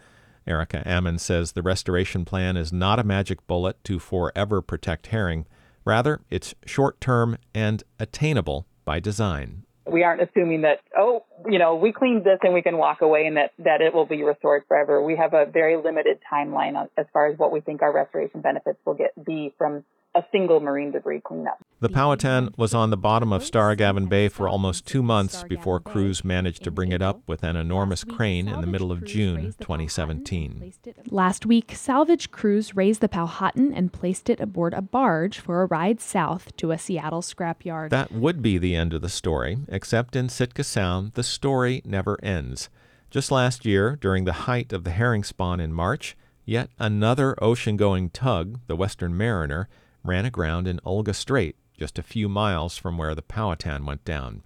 Erica 0.46 0.86
Ammon 0.86 1.18
says 1.18 1.52
the 1.52 1.62
restoration 1.62 2.24
plan 2.24 2.56
is 2.56 2.72
not 2.72 2.98
a 2.98 3.04
magic 3.04 3.46
bullet 3.46 3.82
to 3.84 3.98
forever 3.98 4.60
protect 4.60 5.08
herring. 5.08 5.46
Rather, 5.84 6.20
it's 6.30 6.54
short 6.66 7.00
term 7.00 7.36
and 7.54 7.82
attainable 7.98 8.66
by 8.84 9.00
design. 9.00 9.64
We 9.90 10.02
aren't 10.02 10.22
assuming 10.22 10.62
that, 10.62 10.80
oh, 10.96 11.24
you 11.46 11.58
know, 11.58 11.76
we 11.76 11.92
cleaned 11.92 12.24
this 12.24 12.38
and 12.42 12.54
we 12.54 12.62
can 12.62 12.78
walk 12.78 13.02
away 13.02 13.26
and 13.26 13.36
that, 13.36 13.52
that 13.58 13.82
it 13.82 13.92
will 13.92 14.06
be 14.06 14.22
restored 14.22 14.62
forever. 14.66 15.02
We 15.02 15.16
have 15.16 15.34
a 15.34 15.44
very 15.44 15.76
limited 15.76 16.20
timeline 16.32 16.88
as 16.96 17.06
far 17.12 17.26
as 17.26 17.38
what 17.38 17.52
we 17.52 17.60
think 17.60 17.82
our 17.82 17.92
restoration 17.92 18.40
benefits 18.40 18.78
will 18.86 18.94
get 18.94 19.12
be 19.24 19.52
from 19.58 19.84
a 20.14 20.24
single 20.30 20.60
marine 20.60 20.92
debris 20.92 21.20
cleanup. 21.20 21.58
The 21.80 21.88
Powhatan 21.88 22.54
was 22.56 22.72
on 22.72 22.90
the 22.90 22.96
bottom 22.96 23.32
of 23.32 23.42
Starrigavan 23.42 24.08
Bay 24.08 24.28
for 24.28 24.48
almost 24.48 24.86
two 24.86 25.02
months 25.02 25.44
before 25.44 25.80
crews 25.80 26.24
managed 26.24 26.62
to 26.64 26.70
bring 26.70 26.92
it 26.92 27.02
up 27.02 27.20
with 27.26 27.42
an 27.42 27.56
enormous 27.56 28.04
crane 28.04 28.48
in 28.48 28.60
the 28.60 28.66
middle 28.66 28.92
of 28.92 29.04
June 29.04 29.54
2017. 29.60 30.72
Last 31.10 31.44
week, 31.44 31.72
salvage 31.74 32.30
crews 32.30 32.76
raised 32.76 33.00
the 33.00 33.08
Powhatan 33.08 33.74
and 33.74 33.92
placed 33.92 34.30
it 34.30 34.40
aboard 34.40 34.72
a 34.72 34.80
barge 34.80 35.40
for 35.40 35.62
a 35.62 35.66
ride 35.66 36.00
south 36.00 36.56
to 36.56 36.70
a 36.70 36.78
Seattle 36.78 37.22
scrapyard. 37.22 37.90
That 37.90 38.12
would 38.12 38.40
be 38.40 38.56
the 38.56 38.76
end 38.76 38.94
of 38.94 39.02
the 39.02 39.08
story, 39.08 39.58
except 39.68 40.16
in 40.16 40.28
Sitka 40.28 40.64
Sound, 40.64 41.12
the 41.14 41.22
story 41.22 41.82
never 41.84 42.18
ends. 42.22 42.70
Just 43.10 43.30
last 43.30 43.64
year, 43.66 43.96
during 44.00 44.24
the 44.24 44.32
height 44.32 44.72
of 44.72 44.84
the 44.84 44.90
herring 44.90 45.24
spawn 45.24 45.60
in 45.60 45.72
March, 45.72 46.16
yet 46.44 46.70
another 46.78 47.34
ocean 47.42 47.76
going 47.76 48.10
tug, 48.10 48.60
the 48.66 48.76
Western 48.76 49.16
Mariner, 49.16 49.68
ran 50.04 50.24
aground 50.24 50.68
in 50.68 50.80
Olga 50.84 51.14
Strait, 51.14 51.56
just 51.76 51.98
a 51.98 52.02
few 52.02 52.28
miles 52.28 52.76
from 52.76 52.96
where 52.96 53.14
the 53.14 53.22
Powhatan 53.22 53.84
went 53.86 54.04
down. 54.04 54.42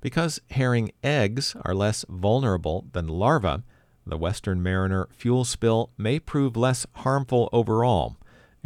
Because 0.00 0.40
herring 0.50 0.90
eggs 1.02 1.54
are 1.62 1.74
less 1.74 2.04
vulnerable 2.08 2.86
than 2.92 3.06
larvae, 3.06 3.62
the 4.06 4.18
Western 4.18 4.62
Mariner 4.62 5.08
fuel 5.10 5.44
spill 5.44 5.90
may 5.96 6.18
prove 6.18 6.56
less 6.56 6.86
harmful 6.96 7.48
overall. 7.52 8.16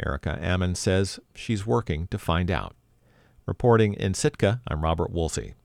Erica 0.03 0.37
Ammon 0.41 0.75
says 0.75 1.19
she's 1.35 1.65
working 1.65 2.07
to 2.07 2.17
find 2.17 2.49
out. 2.49 2.75
Reporting 3.45 3.93
in 3.93 4.13
Sitka, 4.13 4.61
I'm 4.67 4.83
Robert 4.83 5.11
Woolsey. 5.11 5.55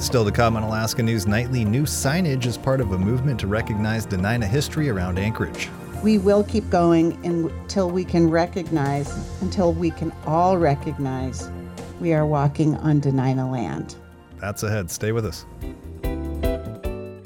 Still 0.00 0.24
to 0.24 0.32
come 0.32 0.56
on 0.56 0.62
Alaska 0.62 1.02
News 1.02 1.26
Nightly, 1.26 1.64
new 1.64 1.84
signage 1.84 2.46
is 2.46 2.58
part 2.58 2.80
of 2.80 2.92
a 2.92 2.98
movement 2.98 3.40
to 3.40 3.46
recognize 3.46 4.06
Dena'ina 4.06 4.46
history 4.46 4.90
around 4.90 5.18
Anchorage. 5.18 5.68
We 6.04 6.18
will 6.18 6.44
keep 6.44 6.68
going 6.68 7.12
until 7.24 7.90
we 7.90 8.04
can 8.04 8.28
recognize, 8.28 9.10
until 9.40 9.72
we 9.72 9.90
can 9.90 10.12
all 10.26 10.58
recognize 10.58 11.50
we 11.98 12.12
are 12.12 12.26
walking 12.26 12.74
on 12.76 13.00
Dena'ina 13.00 13.50
land. 13.50 13.96
That's 14.38 14.62
ahead. 14.64 14.90
Stay 14.90 15.12
with 15.12 15.24
us. 15.24 15.46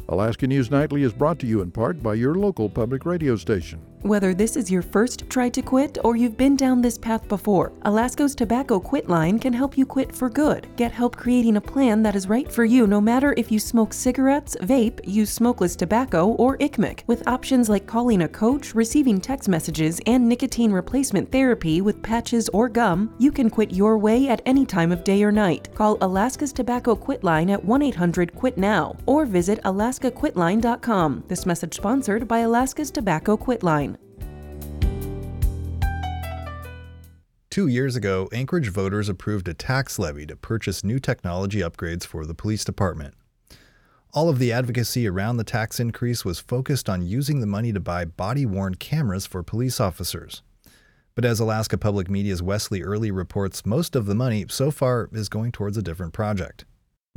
Alaska 0.09 0.47
News 0.47 0.71
Nightly 0.71 1.03
is 1.03 1.13
brought 1.13 1.41
to 1.41 1.47
you 1.49 1.61
in 1.61 1.73
part 1.73 2.01
by 2.05 2.15
your 2.15 2.37
local 2.37 2.69
public 2.69 3.05
radio 3.05 3.35
station. 3.35 3.81
Whether 4.03 4.33
this 4.33 4.57
is 4.57 4.71
your 4.71 4.83
first 4.83 5.29
try 5.29 5.49
to 5.49 5.61
quit 5.61 5.99
or 6.05 6.15
you've 6.15 6.37
been 6.37 6.55
down 6.55 6.81
this 6.81 6.97
path 6.97 7.27
before, 7.27 7.73
Alaska's 7.83 8.33
Tobacco 8.33 8.79
Quit 8.79 9.09
line 9.09 9.41
can 9.41 9.53
help 9.53 9.77
you 9.77 9.85
quit 9.85 10.15
for 10.15 10.31
good. 10.31 10.69
Get 10.77 10.93
help 10.93 11.17
creating 11.17 11.57
a 11.57 11.61
plan 11.61 12.05
that 12.05 12.15
is 12.15 12.29
right 12.29 12.51
for 12.51 12.65
you 12.65 12.87
no 12.87 13.01
matter 13.01 13.35
if 13.37 13.51
you 13.51 13.59
smoke 13.59 13.93
cigarettes, 13.93 14.57
vape, 14.61 15.01
use 15.05 15.31
smokeless 15.31 15.75
tobacco, 15.75 16.29
or 16.29 16.57
iqmik. 16.59 17.01
With 17.09 17.27
options 17.27 17.69
like 17.69 17.89
calling 17.89 18.23
a 18.23 18.29
coach, 18.29 18.73
receiving 18.73 19.21
text 19.21 19.49
messages, 19.49 20.01
and 20.07 20.29
nicotine 20.29 20.71
replacement 20.71 21.33
therapy 21.33 21.81
with 21.81 22.01
patches 22.01 22.49
or 22.51 22.69
gum, 22.69 23.13
you 23.19 23.33
can 23.33 23.51
quit 23.51 23.73
your 23.73 23.99
way 23.99 24.29
at 24.29 24.43
any 24.47 24.65
time 24.65 24.93
of 24.93 25.03
day 25.03 25.25
or 25.25 25.33
night. 25.33 25.75
Call 25.75 25.99
Alaska's 26.03 26.53
Tobacco 26.53 26.95
Quit 26.95 27.25
line 27.25 27.51
at 27.51 27.65
1 27.65 27.83
800 27.83 28.33
QUIT 28.37 28.59
NOW 28.59 28.97
or 29.07 29.27
visit 29.27 29.61
alaskaquitline.com. 29.65 31.25
This 31.27 31.47
message 31.47 31.75
sponsored 31.75 32.29
by 32.29 32.41
Alaska's 32.41 32.93
Tobacco 32.93 33.37
Quit 33.37 33.65
line. 33.65 33.88
Two 37.59 37.67
years 37.67 37.97
ago, 37.97 38.29
Anchorage 38.33 38.69
voters 38.69 39.09
approved 39.09 39.49
a 39.49 39.53
tax 39.53 39.99
levy 39.99 40.25
to 40.27 40.37
purchase 40.37 40.85
new 40.85 41.01
technology 41.01 41.59
upgrades 41.59 42.07
for 42.07 42.25
the 42.25 42.33
police 42.33 42.65
department. 42.65 43.15
All 44.15 44.29
of 44.29 44.39
the 44.39 44.53
advocacy 44.53 45.09
around 45.09 45.39
the 45.39 45.43
tax 45.43 45.81
increase 45.81 46.25
was 46.25 46.39
focused 46.39 46.89
on 46.89 47.03
using 47.03 47.41
the 47.41 47.49
money 47.49 47.73
to 47.73 47.81
buy 47.81 48.05
body 48.05 48.47
worn 48.47 48.77
cameras 48.77 49.27
for 49.27 49.43
police 49.43 49.81
officers. 49.81 50.41
But 51.17 51.25
as 51.25 51.41
Alaska 51.41 51.77
Public 51.77 52.09
Media's 52.09 52.41
Wesley 52.41 52.85
Early 52.85 53.11
reports, 53.11 53.67
most 53.67 53.97
of 53.97 54.07
the 54.07 54.15
money 54.15 54.47
so 54.49 54.71
far 54.71 55.09
is 55.13 55.29
going 55.29 55.51
towards 55.51 55.77
a 55.77 55.83
different 55.83 56.13
project. 56.13 56.65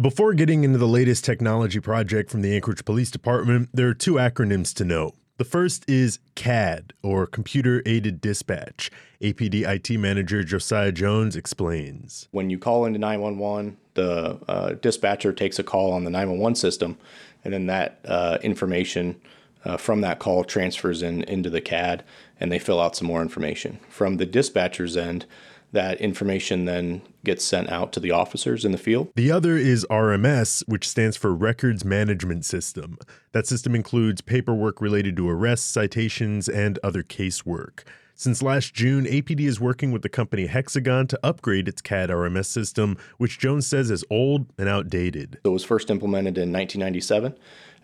Before 0.02 0.34
getting 0.34 0.64
into 0.64 0.80
the 0.80 0.88
latest 0.88 1.24
technology 1.24 1.80
project 1.80 2.32
from 2.32 2.42
the 2.42 2.56
Anchorage 2.56 2.84
Police 2.84 3.12
Department, 3.12 3.70
there 3.76 3.90
are 3.90 3.94
two 3.94 4.16
acronyms 4.16 4.74
to 4.74 4.86
know. 4.86 5.12
The 5.42 5.46
first 5.46 5.90
is 5.90 6.20
CAD, 6.36 6.94
or 7.02 7.26
Computer 7.26 7.82
Aided 7.88 8.22
Dispatch. 8.22 8.92
APD 9.22 9.68
IT 9.68 9.98
Manager 9.98 10.44
Josiah 10.44 10.92
Jones 10.92 11.36
explains. 11.36 12.28
When 12.30 12.52
you 12.52 12.60
call 12.60 12.86
into 12.86 13.00
911, 13.00 13.76
the 13.96 14.38
uh, 14.48 14.74
dispatcher 14.74 15.34
takes 15.34 15.58
a 15.58 15.64
call 15.64 15.94
on 15.94 16.04
the 16.04 16.12
911 16.12 16.54
system, 16.58 16.96
and 17.44 17.52
then 17.56 17.66
that 17.66 18.02
uh, 18.06 18.38
information 18.44 19.20
uh, 19.66 19.78
from 19.78 20.02
that 20.02 20.20
call 20.20 20.44
transfers 20.44 21.02
in 21.02 21.24
into 21.24 21.50
the 21.50 21.60
CAD, 21.60 22.04
and 22.40 22.52
they 22.52 22.60
fill 22.60 22.80
out 22.80 22.96
some 22.96 23.08
more 23.08 23.24
information. 23.24 23.80
From 23.90 24.18
the 24.18 24.28
dispatcher's 24.28 24.96
end, 24.96 25.26
that 25.72 26.02
information 26.02 26.66
then 26.66 27.02
gets 27.24 27.44
sent 27.44 27.70
out 27.70 27.94
to 27.94 28.00
the 28.00 28.12
officers 28.12 28.66
in 28.66 28.72
the 28.72 28.78
field. 28.78 29.12
The 29.16 29.32
other 29.32 29.58
is 29.58 29.86
RMS, 29.90 30.68
which 30.68 30.88
stands 30.88 31.18
for 31.18 31.34
Records 31.34 31.86
Management 31.86 32.46
System. 32.46 32.98
That 33.32 33.48
system 33.48 33.76
includes 33.76 34.22
paperwork 34.22 34.82
related 34.82 35.16
to 35.18 35.30
arrests, 35.30 35.68
citations, 35.68 36.50
and 36.50 36.80
other 36.84 37.04
casework. 37.04 37.84
Since 38.22 38.44
last 38.44 38.76
June, 38.76 39.06
APD 39.06 39.42
is 39.42 39.60
working 39.60 39.92
with 39.92 40.04
the 40.04 40.10
company 40.10 40.46
Hexagon 40.46 41.08
to 41.08 41.20
upgrade 41.24 41.68
its 41.68 41.82
CAD 41.82 42.10
RMS 42.10 42.46
system, 42.46 42.98
which 43.18 43.40
Jones 43.40 43.66
says 43.66 43.90
is 43.90 44.06
old 44.12 44.46
and 44.60 44.70
outdated. 44.70 45.40
It 45.44 45.50
was 45.50 45.64
first 45.64 45.90
implemented 45.90 46.38
in 46.38 46.54
1997. 46.54 47.36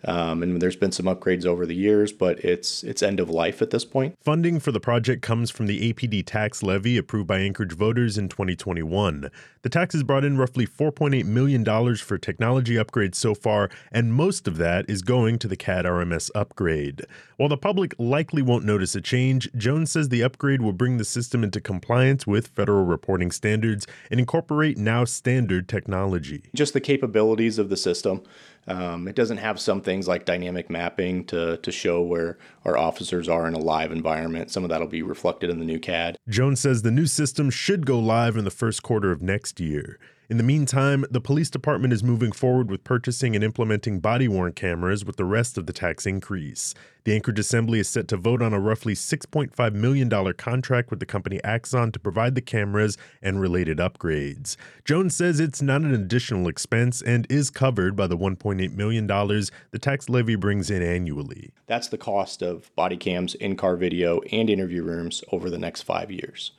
Um, 0.04 0.42
and 0.42 0.62
there's 0.62 0.76
been 0.76 0.92
some 0.92 1.06
upgrades 1.06 1.44
over 1.44 1.66
the 1.66 1.74
years, 1.74 2.12
but 2.12 2.38
it's 2.44 2.84
it's 2.84 3.02
end 3.02 3.18
of 3.18 3.28
life 3.28 3.60
at 3.60 3.70
this 3.70 3.84
point. 3.84 4.16
Funding 4.20 4.60
for 4.60 4.70
the 4.70 4.80
project 4.80 5.22
comes 5.22 5.50
from 5.50 5.66
the 5.66 5.92
APD 5.92 6.24
tax 6.24 6.62
levy 6.62 6.96
approved 6.96 7.26
by 7.26 7.40
Anchorage 7.40 7.72
voters 7.72 8.16
in 8.16 8.28
2021. 8.28 9.30
The 9.62 9.68
tax 9.68 9.94
has 9.94 10.04
brought 10.04 10.24
in 10.24 10.38
roughly 10.38 10.66
4.8 10.66 11.24
million 11.24 11.64
dollars 11.64 12.00
for 12.00 12.16
technology 12.16 12.74
upgrades 12.74 13.16
so 13.16 13.34
far, 13.34 13.70
and 13.90 14.14
most 14.14 14.46
of 14.46 14.56
that 14.58 14.88
is 14.88 15.02
going 15.02 15.38
to 15.40 15.48
the 15.48 15.56
CAD 15.56 15.84
RMS 15.84 16.30
upgrade. 16.34 17.04
While 17.38 17.48
the 17.48 17.56
public 17.56 17.94
likely 18.00 18.42
won't 18.42 18.64
notice 18.64 18.96
a 18.96 19.00
change, 19.00 19.48
Jones 19.56 19.92
says 19.92 20.08
the 20.08 20.24
upgrade 20.24 20.60
will 20.60 20.72
bring 20.72 20.96
the 20.96 21.04
system 21.04 21.44
into 21.44 21.60
compliance 21.60 22.26
with 22.26 22.48
federal 22.48 22.84
reporting 22.84 23.30
standards 23.30 23.86
and 24.10 24.18
incorporate 24.18 24.76
now 24.76 25.04
standard 25.04 25.68
technology. 25.68 26.50
Just 26.52 26.72
the 26.72 26.80
capabilities 26.80 27.60
of 27.60 27.68
the 27.68 27.76
system. 27.76 28.24
Um, 28.66 29.06
it 29.06 29.14
doesn't 29.14 29.36
have 29.36 29.60
some 29.60 29.80
things 29.80 30.08
like 30.08 30.24
dynamic 30.24 30.68
mapping 30.68 31.26
to, 31.26 31.58
to 31.58 31.70
show 31.70 32.02
where 32.02 32.38
our 32.64 32.76
officers 32.76 33.28
are 33.28 33.46
in 33.46 33.54
a 33.54 33.60
live 33.60 33.92
environment. 33.92 34.50
Some 34.50 34.64
of 34.64 34.70
that 34.70 34.80
will 34.80 34.88
be 34.88 35.02
reflected 35.02 35.48
in 35.48 35.60
the 35.60 35.64
new 35.64 35.78
CAD. 35.78 36.16
Jones 36.28 36.58
says 36.58 36.82
the 36.82 36.90
new 36.90 37.06
system 37.06 37.50
should 37.50 37.86
go 37.86 38.00
live 38.00 38.36
in 38.36 38.46
the 38.46 38.50
first 38.50 38.82
quarter 38.82 39.12
of 39.12 39.22
next 39.22 39.60
year. 39.60 40.00
In 40.30 40.36
the 40.36 40.42
meantime, 40.42 41.06
the 41.10 41.22
police 41.22 41.48
department 41.48 41.94
is 41.94 42.04
moving 42.04 42.32
forward 42.32 42.70
with 42.70 42.84
purchasing 42.84 43.34
and 43.34 43.42
implementing 43.42 43.98
body 43.98 44.28
worn 44.28 44.52
cameras 44.52 45.02
with 45.02 45.16
the 45.16 45.24
rest 45.24 45.56
of 45.56 45.64
the 45.64 45.72
tax 45.72 46.04
increase. 46.04 46.74
The 47.04 47.14
Anchorage 47.14 47.38
Assembly 47.38 47.80
is 47.80 47.88
set 47.88 48.08
to 48.08 48.18
vote 48.18 48.42
on 48.42 48.52
a 48.52 48.60
roughly 48.60 48.92
$6.5 48.92 49.72
million 49.72 50.34
contract 50.34 50.90
with 50.90 51.00
the 51.00 51.06
company 51.06 51.42
Axon 51.44 51.92
to 51.92 51.98
provide 51.98 52.34
the 52.34 52.42
cameras 52.42 52.98
and 53.22 53.40
related 53.40 53.78
upgrades. 53.78 54.56
Jones 54.84 55.16
says 55.16 55.40
it's 55.40 55.62
not 55.62 55.80
an 55.80 55.94
additional 55.94 56.46
expense 56.46 57.00
and 57.00 57.26
is 57.30 57.48
covered 57.48 57.96
by 57.96 58.06
the 58.06 58.18
$1.8 58.18 58.74
million 58.74 59.06
the 59.06 59.78
tax 59.80 60.10
levy 60.10 60.36
brings 60.36 60.68
in 60.68 60.82
annually. 60.82 61.54
That's 61.66 61.88
the 61.88 61.96
cost 61.96 62.42
of 62.42 62.70
body 62.76 62.98
cams, 62.98 63.34
in 63.34 63.56
car 63.56 63.76
video, 63.76 64.20
and 64.30 64.50
interview 64.50 64.82
rooms 64.82 65.24
over 65.32 65.48
the 65.48 65.56
next 65.56 65.84
five 65.84 66.10
years. 66.10 66.52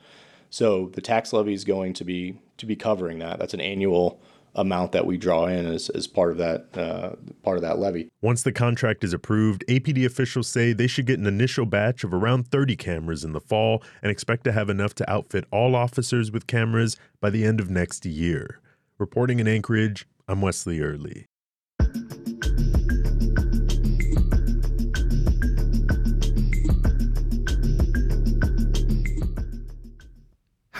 So 0.50 0.90
the 0.92 1.00
tax 1.00 1.32
levy 1.32 1.54
is 1.54 1.64
going 1.64 1.92
to 1.94 2.04
be 2.04 2.40
to 2.60 2.66
be 2.66 2.76
covering 2.76 3.18
that. 3.18 3.38
That's 3.38 3.54
an 3.54 3.60
annual 3.60 4.20
amount 4.54 4.92
that 4.92 5.06
we 5.06 5.16
draw 5.16 5.46
in 5.46 5.66
as, 5.66 5.88
as 5.90 6.06
part 6.06 6.32
of 6.32 6.38
that 6.38 6.76
uh, 6.76 7.14
part 7.42 7.56
of 7.56 7.62
that 7.62 7.78
levy. 7.78 8.08
Once 8.20 8.42
the 8.42 8.52
contract 8.52 9.04
is 9.04 9.12
approved, 9.12 9.64
APD 9.68 10.04
officials 10.04 10.48
say 10.48 10.72
they 10.72 10.86
should 10.86 11.06
get 11.06 11.18
an 11.18 11.26
initial 11.26 11.66
batch 11.66 12.04
of 12.04 12.12
around 12.12 12.48
30 12.48 12.76
cameras 12.76 13.24
in 13.24 13.32
the 13.32 13.40
fall 13.40 13.82
and 14.02 14.10
expect 14.10 14.44
to 14.44 14.52
have 14.52 14.68
enough 14.68 14.94
to 14.94 15.10
outfit 15.10 15.44
all 15.50 15.74
officers 15.76 16.30
with 16.30 16.46
cameras 16.46 16.96
by 17.20 17.30
the 17.30 17.44
end 17.44 17.60
of 17.60 17.70
next 17.70 18.04
year. 18.04 18.60
Reporting 18.98 19.38
in 19.38 19.48
Anchorage, 19.48 20.06
I'm 20.28 20.40
Wesley 20.40 20.80
Early. 20.80 21.26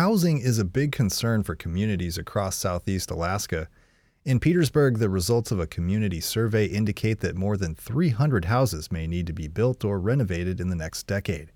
Housing 0.01 0.39
is 0.39 0.59
a 0.59 0.65
big 0.65 0.93
concern 0.93 1.43
for 1.43 1.55
communities 1.55 2.17
across 2.17 2.57
southeast 2.57 3.11
Alaska. 3.11 3.69
In 4.25 4.41
Petersburg, 4.41 4.97
the 4.97 5.11
results 5.11 5.51
of 5.51 5.61
a 5.61 5.67
community 5.67 6.21
survey 6.21 6.65
indicate 6.65 7.21
that 7.21 7.37
more 7.37 7.59
than 7.59 7.75
300 7.75 8.47
houses 8.47 8.91
may 8.91 9.07
need 9.07 9.27
to 9.27 9.35
be 9.35 9.47
built 9.47 9.85
or 9.85 10.01
renovated 10.01 10.59
in 10.59 10.71
the 10.71 10.75
next 10.75 11.07
decade. 11.07 11.53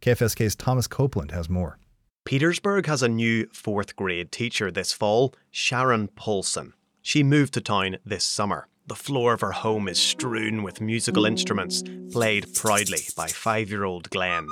KFSK's 0.00 0.54
Thomas 0.54 0.86
Copeland 0.86 1.32
has 1.32 1.50
more. 1.50 1.80
Petersburg 2.24 2.86
has 2.86 3.02
a 3.02 3.08
new 3.08 3.48
fourth 3.52 3.96
grade 3.96 4.30
teacher 4.30 4.70
this 4.70 4.92
fall, 4.92 5.34
Sharon 5.50 6.06
Paulson. 6.06 6.74
She 7.02 7.24
moved 7.24 7.52
to 7.54 7.60
town 7.60 7.96
this 8.06 8.22
summer. 8.22 8.68
The 8.86 8.94
floor 8.94 9.32
of 9.32 9.40
her 9.40 9.50
home 9.50 9.88
is 9.88 9.98
strewn 9.98 10.62
with 10.62 10.80
musical 10.80 11.26
instruments, 11.26 11.82
played 12.12 12.54
proudly 12.54 13.00
by 13.16 13.26
five 13.26 13.70
year 13.70 13.82
old 13.82 14.08
Glenn. 14.10 14.46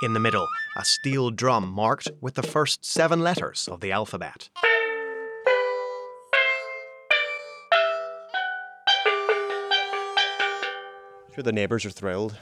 In 0.00 0.12
the 0.12 0.20
middle, 0.20 0.46
a 0.76 0.84
steel 0.84 1.32
drum 1.32 1.68
marked 1.72 2.08
with 2.20 2.34
the 2.34 2.42
first 2.42 2.84
seven 2.84 3.18
letters 3.18 3.66
of 3.66 3.80
the 3.80 3.90
alphabet. 3.90 4.48
Sure, 11.34 11.42
the 11.42 11.50
neighbours 11.50 11.84
are 11.84 11.90
thrilled. 11.90 12.38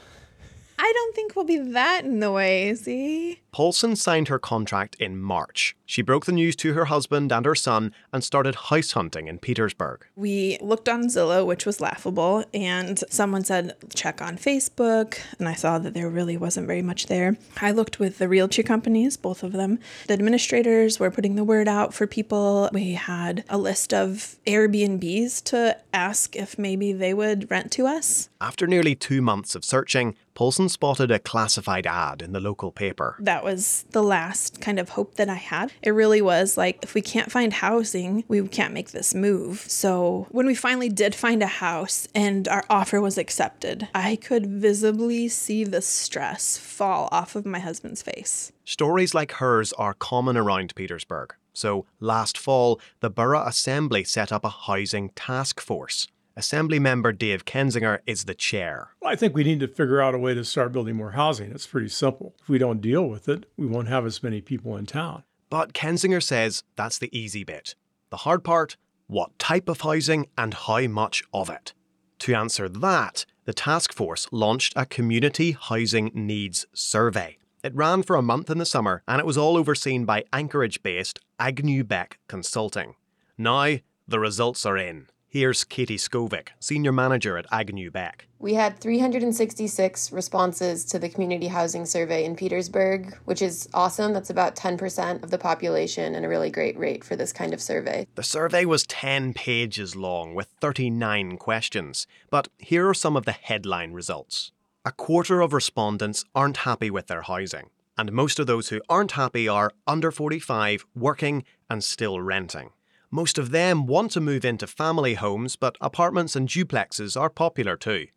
I 0.77 0.91
don't 0.93 1.15
think 1.15 1.35
we'll 1.35 1.45
be 1.45 1.57
that 1.57 2.05
in 2.05 2.19
the 2.19 2.31
way, 2.31 2.75
see? 2.75 3.39
Paulson 3.57 3.95
signed 3.95 4.27
her 4.27 4.37
contract 4.37 4.95
in 4.99 5.19
March. 5.19 5.75
She 5.83 6.03
broke 6.03 6.27
the 6.27 6.31
news 6.31 6.55
to 6.57 6.73
her 6.73 6.85
husband 6.85 7.31
and 7.31 7.43
her 7.43 7.55
son 7.55 7.91
and 8.13 8.23
started 8.23 8.53
house 8.53 8.91
hunting 8.91 9.27
in 9.27 9.39
Petersburg. 9.39 10.05
We 10.15 10.59
looked 10.61 10.87
on 10.87 11.05
Zillow, 11.05 11.43
which 11.43 11.65
was 11.65 11.81
laughable, 11.81 12.45
and 12.53 13.03
someone 13.09 13.43
said, 13.43 13.75
check 13.95 14.21
on 14.21 14.37
Facebook. 14.37 15.17
And 15.39 15.49
I 15.49 15.55
saw 15.55 15.79
that 15.79 15.95
there 15.95 16.07
really 16.07 16.37
wasn't 16.37 16.67
very 16.67 16.83
much 16.83 17.07
there. 17.07 17.35
I 17.59 17.71
looked 17.71 17.97
with 17.99 18.19
the 18.19 18.27
realty 18.27 18.61
companies, 18.61 19.17
both 19.17 19.41
of 19.41 19.53
them. 19.53 19.79
The 20.05 20.13
administrators 20.13 20.99
were 20.99 21.09
putting 21.09 21.33
the 21.33 21.43
word 21.43 21.67
out 21.67 21.95
for 21.95 22.05
people. 22.05 22.69
We 22.71 22.91
had 22.91 23.43
a 23.49 23.57
list 23.57 23.91
of 23.91 24.35
Airbnbs 24.45 25.43
to 25.45 25.77
ask 25.95 26.35
if 26.35 26.59
maybe 26.59 26.93
they 26.93 27.15
would 27.15 27.49
rent 27.49 27.71
to 27.71 27.87
us. 27.87 28.29
After 28.39 28.67
nearly 28.67 28.93
two 28.93 29.23
months 29.23 29.55
of 29.55 29.65
searching, 29.65 30.15
Paulson 30.35 30.69
spotted 30.69 31.09
a 31.09 31.17
classified 31.17 31.87
ad 31.87 32.21
in 32.21 32.33
the 32.33 32.39
local 32.39 32.71
paper. 32.71 33.15
That 33.19 33.43
was 33.47 33.85
the 33.91 34.03
last 34.03 34.59
kind 34.59 34.77
of 34.77 34.89
hope 34.89 35.15
that 35.15 35.29
I 35.29 35.35
had. 35.35 35.71
It 35.81 35.91
really 35.91 36.21
was 36.21 36.57
like, 36.57 36.79
if 36.83 36.93
we 36.93 37.01
can't 37.01 37.31
find 37.31 37.53
housing, 37.53 38.25
we 38.27 38.45
can't 38.49 38.73
make 38.73 38.91
this 38.91 39.15
move. 39.15 39.61
So 39.61 40.27
when 40.31 40.45
we 40.45 40.53
finally 40.53 40.89
did 40.89 41.15
find 41.15 41.41
a 41.41 41.47
house 41.47 42.09
and 42.13 42.47
our 42.49 42.65
offer 42.69 42.99
was 42.99 43.17
accepted, 43.17 43.87
I 43.95 44.17
could 44.17 44.45
visibly 44.45 45.29
see 45.29 45.63
the 45.63 45.81
stress 45.81 46.57
fall 46.57 47.07
off 47.11 47.37
of 47.37 47.45
my 47.45 47.59
husband's 47.59 48.01
face. 48.01 48.51
Stories 48.65 49.13
like 49.13 49.31
hers 49.33 49.71
are 49.73 49.93
common 49.93 50.35
around 50.35 50.75
Petersburg. 50.75 51.33
So 51.53 51.85
last 52.01 52.37
fall, 52.37 52.81
the 52.99 53.09
Borough 53.09 53.47
Assembly 53.47 54.03
set 54.03 54.31
up 54.31 54.43
a 54.43 54.49
housing 54.49 55.09
task 55.11 55.61
force. 55.61 56.07
Assembly 56.37 56.77
member 56.77 57.11
Dave 57.11 57.45
Kensinger 57.45 57.97
is 58.05 58.25
the 58.25 58.35
chair. 58.35 58.89
I 59.03 59.15
think 59.15 59.33
we 59.33 59.43
need 59.43 59.59
to 59.61 59.67
figure 59.67 59.99
out 59.99 60.13
a 60.13 60.19
way 60.19 60.35
to 60.35 60.45
start 60.45 60.71
building 60.71 60.95
more 60.95 61.13
housing. 61.13 61.49
It's 61.49 61.65
pretty 61.65 61.89
simple. 61.89 62.35
If 62.39 62.47
we 62.47 62.59
don't 62.59 62.79
deal 62.79 63.09
with 63.09 63.27
it, 63.27 63.47
we 63.57 63.65
won't 63.65 63.87
have 63.87 64.05
as 64.05 64.21
many 64.21 64.39
people 64.39 64.77
in 64.77 64.85
town. 64.85 65.23
But 65.49 65.73
Kensinger 65.73 66.21
says 66.21 66.61
that's 66.75 66.99
the 66.99 67.09
easy 67.17 67.43
bit. 67.43 67.73
The 68.11 68.17
hard 68.17 68.43
part 68.43 68.77
what 69.07 69.39
type 69.39 69.67
of 69.67 69.81
housing 69.81 70.27
and 70.37 70.53
how 70.53 70.81
much 70.81 71.23
of 71.33 71.49
it? 71.49 71.73
To 72.19 72.35
answer 72.35 72.69
that, 72.69 73.25
the 73.45 73.53
task 73.53 73.91
force 73.91 74.27
launched 74.31 74.73
a 74.75 74.85
community 74.85 75.57
housing 75.59 76.11
needs 76.13 76.67
survey. 76.71 77.39
It 77.63 77.73
ran 77.73 78.03
for 78.03 78.15
a 78.15 78.21
month 78.21 78.51
in 78.51 78.59
the 78.59 78.65
summer 78.67 79.01
and 79.07 79.19
it 79.19 79.25
was 79.25 79.39
all 79.39 79.57
overseen 79.57 80.05
by 80.05 80.25
Anchorage 80.31 80.83
based 80.83 81.19
Agnew 81.39 81.83
Beck 81.83 82.19
Consulting. 82.27 82.93
Now, 83.39 83.77
the 84.07 84.19
results 84.19 84.67
are 84.67 84.77
in. 84.77 85.07
Here's 85.37 85.63
Katie 85.63 85.97
Skovic, 85.97 86.47
Senior 86.59 86.91
Manager 86.91 87.37
at 87.37 87.45
Agnew 87.51 87.91
Beck. 87.91 88.27
We 88.39 88.55
had 88.55 88.79
366 88.79 90.11
responses 90.11 90.83
to 90.85 90.97
the 90.97 91.09
community 91.09 91.45
housing 91.45 91.85
survey 91.85 92.25
in 92.25 92.35
Petersburg, 92.35 93.15
which 93.25 93.43
is 93.43 93.69
awesome. 93.71 94.13
That's 94.13 94.31
about 94.31 94.55
10% 94.55 95.21
of 95.21 95.29
the 95.29 95.37
population 95.37 96.15
and 96.15 96.25
a 96.25 96.27
really 96.27 96.49
great 96.49 96.75
rate 96.75 97.03
for 97.03 97.15
this 97.15 97.31
kind 97.31 97.53
of 97.53 97.61
survey. 97.61 98.07
The 98.15 98.23
survey 98.23 98.65
was 98.65 98.87
10 98.87 99.35
pages 99.35 99.95
long 99.95 100.33
with 100.33 100.47
39 100.59 101.37
questions, 101.37 102.07
but 102.31 102.47
here 102.57 102.89
are 102.89 102.95
some 102.95 103.15
of 103.15 103.25
the 103.25 103.31
headline 103.31 103.93
results. 103.93 104.51
A 104.85 104.91
quarter 104.91 105.41
of 105.41 105.53
respondents 105.53 106.25
aren't 106.33 106.65
happy 106.65 106.89
with 106.89 107.05
their 107.05 107.21
housing, 107.21 107.69
and 107.95 108.11
most 108.11 108.39
of 108.39 108.47
those 108.47 108.69
who 108.69 108.81
aren't 108.89 109.11
happy 109.11 109.47
are 109.47 109.71
under 109.85 110.09
45, 110.09 110.87
working, 110.95 111.43
and 111.69 111.83
still 111.83 112.19
renting. 112.21 112.71
Most 113.09 113.37
of 113.37 113.51
them 113.51 113.85
want 113.85 114.11
to 114.11 114.19
move 114.19 114.43
into 114.43 114.67
family 114.67 115.13
homes, 115.13 115.55
but 115.55 115.77
apartments 115.79 116.35
and 116.35 116.49
duplexes 116.49 117.19
are 117.19 117.29
popular 117.29 117.77
too. 117.77 118.07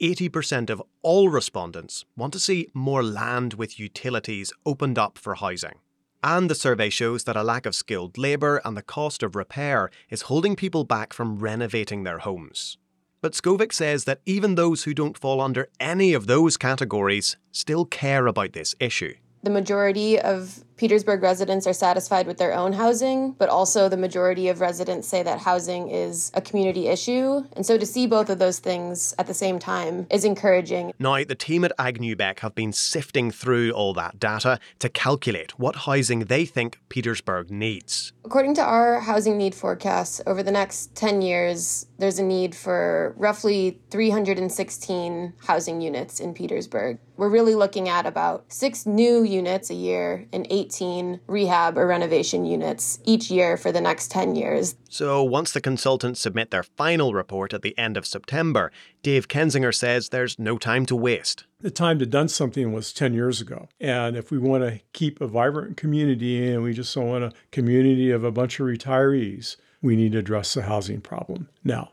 80% 0.00 0.70
of 0.70 0.82
all 1.02 1.28
respondents 1.28 2.04
want 2.16 2.32
to 2.34 2.38
see 2.38 2.68
more 2.74 3.02
land 3.02 3.54
with 3.54 3.80
utilities 3.80 4.52
opened 4.64 4.98
up 4.98 5.18
for 5.18 5.34
housing. 5.34 5.80
And 6.22 6.48
the 6.50 6.54
survey 6.54 6.90
shows 6.90 7.24
that 7.24 7.36
a 7.36 7.42
lack 7.42 7.66
of 7.66 7.74
skilled 7.74 8.18
labour 8.18 8.60
and 8.64 8.76
the 8.76 8.82
cost 8.82 9.22
of 9.22 9.34
repair 9.34 9.90
is 10.10 10.22
holding 10.22 10.54
people 10.54 10.84
back 10.84 11.12
from 11.12 11.38
renovating 11.38 12.04
their 12.04 12.18
homes. 12.18 12.78
But 13.20 13.32
Skovic 13.32 13.72
says 13.72 14.04
that 14.04 14.20
even 14.26 14.54
those 14.54 14.84
who 14.84 14.94
don't 14.94 15.18
fall 15.18 15.40
under 15.40 15.68
any 15.80 16.12
of 16.12 16.26
those 16.26 16.56
categories 16.56 17.36
still 17.50 17.84
care 17.84 18.26
about 18.26 18.52
this 18.52 18.74
issue. 18.78 19.14
The 19.42 19.50
majority 19.50 20.20
of 20.20 20.62
Petersburg 20.76 21.22
residents 21.22 21.66
are 21.66 21.72
satisfied 21.72 22.26
with 22.26 22.36
their 22.36 22.52
own 22.52 22.74
housing, 22.74 23.32
but 23.32 23.48
also 23.48 23.88
the 23.88 23.96
majority 23.96 24.48
of 24.48 24.60
residents 24.60 25.08
say 25.08 25.22
that 25.22 25.38
housing 25.38 25.88
is 25.88 26.30
a 26.34 26.40
community 26.40 26.88
issue. 26.88 27.42
And 27.54 27.64
so 27.64 27.78
to 27.78 27.86
see 27.86 28.06
both 28.06 28.28
of 28.28 28.38
those 28.38 28.58
things 28.58 29.14
at 29.18 29.26
the 29.26 29.32
same 29.32 29.58
time 29.58 30.06
is 30.10 30.24
encouraging. 30.24 30.92
Now, 30.98 31.24
the 31.24 31.34
team 31.34 31.64
at 31.64 31.72
Agnew 31.78 32.14
Beck 32.14 32.40
have 32.40 32.54
been 32.54 32.72
sifting 32.72 33.30
through 33.30 33.70
all 33.70 33.94
that 33.94 34.20
data 34.20 34.58
to 34.80 34.90
calculate 34.90 35.58
what 35.58 35.76
housing 35.76 36.20
they 36.20 36.44
think 36.44 36.78
Petersburg 36.90 37.50
needs. 37.50 38.12
According 38.26 38.54
to 38.56 38.62
our 38.62 39.00
housing 39.00 39.38
need 39.38 39.54
forecasts, 39.54 40.20
over 40.26 40.42
the 40.42 40.50
next 40.50 40.94
10 40.94 41.22
years, 41.22 41.86
there's 41.98 42.18
a 42.18 42.22
need 42.22 42.54
for 42.54 43.14
roughly 43.16 43.80
316 43.90 45.32
housing 45.46 45.80
units 45.80 46.20
in 46.20 46.34
Petersburg. 46.34 46.98
We're 47.16 47.30
really 47.30 47.54
looking 47.54 47.88
at 47.88 48.04
about 48.04 48.44
six 48.48 48.84
new 48.84 49.22
units 49.22 49.70
a 49.70 49.74
year 49.74 50.26
and 50.32 50.46
eight 50.50 50.65
18 50.66 51.20
rehab 51.26 51.78
or 51.78 51.86
renovation 51.86 52.44
units 52.44 52.98
each 53.04 53.30
year 53.30 53.56
for 53.56 53.70
the 53.70 53.80
next 53.80 54.10
10 54.10 54.34
years. 54.34 54.74
So, 54.88 55.22
once 55.22 55.52
the 55.52 55.60
consultants 55.60 56.20
submit 56.20 56.50
their 56.50 56.62
final 56.64 57.14
report 57.14 57.54
at 57.54 57.62
the 57.62 57.76
end 57.78 57.96
of 57.96 58.06
September, 58.06 58.72
Dave 59.02 59.28
Kensinger 59.28 59.74
says 59.74 60.08
there's 60.08 60.38
no 60.38 60.58
time 60.58 60.84
to 60.86 60.96
waste. 60.96 61.44
The 61.60 61.70
time 61.70 61.98
to 62.00 62.06
done 62.06 62.28
something 62.28 62.72
was 62.72 62.92
10 62.92 63.14
years 63.14 63.40
ago. 63.40 63.68
And 63.80 64.16
if 64.16 64.30
we 64.30 64.38
want 64.38 64.64
to 64.64 64.80
keep 64.92 65.20
a 65.20 65.26
vibrant 65.26 65.76
community 65.76 66.52
and 66.52 66.62
we 66.62 66.72
just 66.72 66.94
don't 66.94 67.08
want 67.08 67.24
a 67.24 67.32
community 67.52 68.10
of 68.10 68.24
a 68.24 68.32
bunch 68.32 68.58
of 68.58 68.66
retirees, 68.66 69.56
we 69.80 69.94
need 69.94 70.12
to 70.12 70.18
address 70.18 70.54
the 70.54 70.62
housing 70.62 71.00
problem 71.00 71.48
now, 71.62 71.92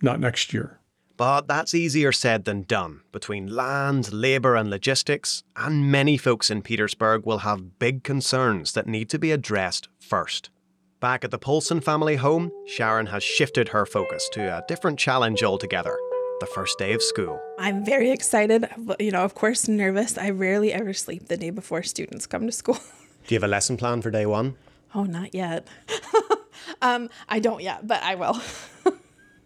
not 0.00 0.20
next 0.20 0.52
year. 0.52 0.78
But 1.22 1.46
that's 1.46 1.72
easier 1.72 2.10
said 2.10 2.46
than 2.46 2.62
done. 2.62 3.02
Between 3.12 3.46
land, 3.46 4.12
labour, 4.12 4.56
and 4.56 4.68
logistics, 4.68 5.44
and 5.54 5.88
many 5.88 6.16
folks 6.16 6.50
in 6.50 6.62
Petersburg 6.62 7.24
will 7.24 7.38
have 7.38 7.78
big 7.78 8.02
concerns 8.02 8.72
that 8.72 8.88
need 8.88 9.08
to 9.10 9.20
be 9.20 9.30
addressed 9.30 9.86
first. 10.00 10.50
Back 10.98 11.22
at 11.22 11.30
the 11.30 11.38
Paulson 11.38 11.80
family 11.80 12.16
home, 12.16 12.50
Sharon 12.66 13.06
has 13.06 13.22
shifted 13.22 13.68
her 13.68 13.86
focus 13.86 14.28
to 14.32 14.40
a 14.40 14.64
different 14.66 14.98
challenge 14.98 15.44
altogether 15.44 15.96
the 16.40 16.46
first 16.46 16.76
day 16.76 16.92
of 16.92 17.00
school. 17.00 17.40
I'm 17.56 17.84
very 17.84 18.10
excited, 18.10 18.66
you 18.98 19.12
know, 19.12 19.22
of 19.22 19.36
course, 19.36 19.68
nervous. 19.68 20.18
I 20.18 20.30
rarely 20.30 20.72
ever 20.72 20.92
sleep 20.92 21.28
the 21.28 21.36
day 21.36 21.50
before 21.50 21.84
students 21.84 22.26
come 22.26 22.46
to 22.46 22.52
school. 22.52 22.80
Do 23.28 23.32
you 23.32 23.36
have 23.36 23.44
a 23.44 23.48
lesson 23.48 23.76
plan 23.76 24.02
for 24.02 24.10
day 24.10 24.26
one? 24.26 24.56
Oh, 24.92 25.04
not 25.04 25.36
yet. 25.36 25.68
um, 26.82 27.08
I 27.28 27.38
don't 27.38 27.62
yet, 27.62 27.86
but 27.86 28.02
I 28.02 28.16
will. 28.16 28.40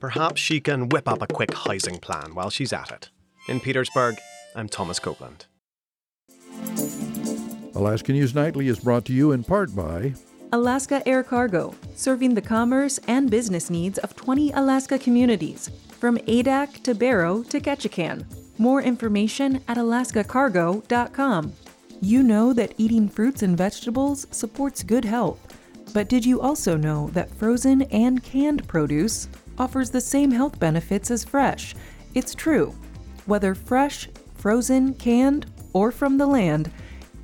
Perhaps 0.07 0.41
she 0.41 0.61
can 0.61 0.89
whip 0.91 1.09
up 1.09 1.21
a 1.21 1.27
quick 1.27 1.53
housing 1.53 1.99
plan 1.99 2.33
while 2.33 2.49
she's 2.49 2.73
at 2.73 2.93
it. 2.93 3.11
In 3.49 3.59
Petersburg, 3.59 4.21
I'm 4.55 4.69
Thomas 4.69 5.01
Copeland. 5.01 5.47
Alaska 7.75 8.13
News 8.13 8.33
Nightly 8.33 8.69
is 8.69 8.79
brought 8.79 9.05
to 9.07 9.13
you 9.13 9.33
in 9.33 9.43
part 9.43 9.75
by 9.75 10.15
Alaska 10.53 11.03
Air 11.09 11.25
Cargo, 11.25 11.75
serving 11.97 12.35
the 12.35 12.41
commerce 12.41 13.01
and 13.09 13.29
business 13.29 13.69
needs 13.69 13.99
of 13.99 14.15
20 14.15 14.53
Alaska 14.53 14.97
communities, 14.97 15.73
from 15.99 16.19
Adak 16.19 16.85
to 16.85 16.95
Barrow 16.95 17.43
to 17.43 17.59
Ketchikan. 17.59 18.25
More 18.59 18.81
information 18.81 19.57
at 19.67 19.77
alaskacargo.com. 19.77 21.53
You 22.01 22.23
know 22.23 22.53
that 22.53 22.75
eating 22.79 23.09
fruits 23.09 23.43
and 23.43 23.59
vegetables 23.59 24.29
supports 24.31 24.85
good 24.85 25.05
health, 25.05 25.41
but 25.93 26.09
did 26.09 26.25
you 26.25 26.41
also 26.41 26.77
know 26.77 27.11
that 27.13 27.35
frozen 27.35 27.83
and 27.83 28.23
canned 28.23 28.69
produce 28.69 29.29
offers 29.59 29.91
the 29.91 30.01
same 30.01 30.31
health 30.31 30.59
benefits 30.59 31.11
as 31.11 31.25
fresh. 31.25 31.75
It's 32.15 32.35
true. 32.35 32.75
Whether 33.27 33.55
fresh, 33.55 34.09
frozen, 34.35 34.95
canned, 34.95 35.47
or 35.73 35.91
from 35.91 36.19
the 36.19 36.27
land, 36.27 36.71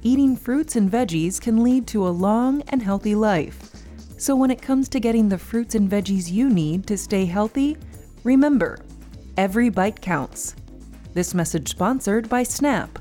eating 0.02 0.36
fruits 0.36 0.76
and 0.76 0.90
veggies 0.90 1.40
can 1.40 1.62
lead 1.62 1.86
to 1.88 2.06
a 2.06 2.10
long 2.10 2.62
and 2.68 2.82
healthy 2.82 3.14
life. 3.14 3.70
So 4.18 4.36
when 4.36 4.50
it 4.50 4.62
comes 4.62 4.88
to 4.90 5.00
getting 5.00 5.28
the 5.28 5.38
fruits 5.38 5.74
and 5.74 5.90
veggies 5.90 6.30
you 6.30 6.48
need 6.48 6.86
to 6.86 6.96
stay 6.96 7.24
healthy, 7.24 7.76
remember 8.24 8.78
every 9.36 9.68
bite 9.68 10.00
counts. 10.00 10.54
This 11.14 11.34
message 11.34 11.68
sponsored 11.68 12.28
by 12.28 12.42
Snap. 12.42 12.98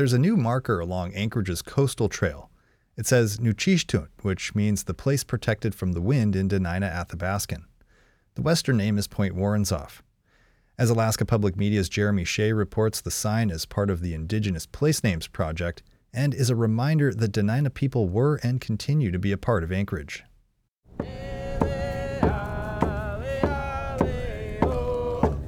There's 0.00 0.14
a 0.14 0.18
new 0.18 0.38
marker 0.38 0.80
along 0.80 1.14
Anchorage's 1.14 1.60
coastal 1.60 2.08
trail. 2.08 2.48
It 2.96 3.06
says 3.06 3.36
Nuchishtunt, 3.36 4.08
which 4.22 4.54
means 4.54 4.84
the 4.84 4.94
place 4.94 5.24
protected 5.24 5.74
from 5.74 5.92
the 5.92 6.00
wind 6.00 6.34
in 6.34 6.48
Dena'ina 6.48 6.90
Athabascan. 6.90 7.64
The 8.34 8.40
western 8.40 8.78
name 8.78 8.96
is 8.96 9.06
Point 9.06 9.36
Woronzof. 9.36 10.00
As 10.78 10.88
Alaska 10.88 11.26
Public 11.26 11.54
Media's 11.54 11.90
Jeremy 11.90 12.24
Hsieh 12.24 12.56
reports, 12.56 13.02
the 13.02 13.10
sign 13.10 13.50
is 13.50 13.66
part 13.66 13.90
of 13.90 14.00
the 14.00 14.14
Indigenous 14.14 14.64
Place 14.64 15.04
Names 15.04 15.26
Project 15.26 15.82
and 16.14 16.32
is 16.32 16.48
a 16.48 16.56
reminder 16.56 17.12
that 17.12 17.32
Dena'ina 17.32 17.74
people 17.74 18.08
were 18.08 18.40
and 18.42 18.58
continue 18.58 19.10
to 19.10 19.18
be 19.18 19.32
a 19.32 19.36
part 19.36 19.62
of 19.62 19.70
Anchorage. 19.70 20.24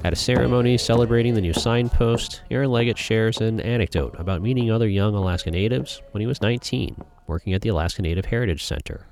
At 0.04 0.12
a 0.12 0.16
ceremony 0.16 0.78
celebrating 0.78 1.34
the 1.34 1.40
new 1.40 1.52
signpost, 1.52 2.42
Aaron 2.50 2.72
Leggett 2.72 2.98
shares 2.98 3.40
an 3.40 3.60
anecdote 3.60 4.16
about 4.18 4.42
meeting 4.42 4.68
other 4.68 4.88
young 4.88 5.14
Alaska 5.14 5.52
Natives 5.52 6.02
when 6.10 6.20
he 6.20 6.26
was 6.26 6.42
19, 6.42 7.04
working 7.28 7.52
at 7.52 7.62
the 7.62 7.68
Alaska 7.68 8.02
Native 8.02 8.24
Heritage 8.24 8.64
Center. 8.64 9.06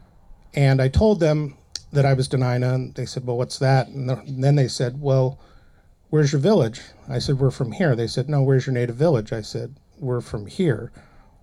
And 0.52 0.82
I 0.82 0.88
told 0.88 1.20
them 1.20 1.56
that 1.92 2.04
I 2.04 2.12
was 2.14 2.28
Dena'ina, 2.28 2.74
and 2.74 2.94
they 2.96 3.06
said, 3.06 3.24
Well, 3.24 3.36
what's 3.36 3.60
that? 3.60 3.86
And 3.86 4.42
then 4.42 4.56
they 4.56 4.66
said, 4.66 5.00
Well, 5.00 5.38
where's 6.08 6.32
your 6.32 6.40
village? 6.40 6.80
I 7.08 7.20
said, 7.20 7.38
We're 7.38 7.52
from 7.52 7.70
here. 7.70 7.94
They 7.94 8.08
said, 8.08 8.28
No, 8.28 8.42
where's 8.42 8.66
your 8.66 8.74
native 8.74 8.96
village? 8.96 9.32
I 9.32 9.42
said, 9.42 9.76
We're 10.00 10.20
from 10.20 10.46
here. 10.46 10.90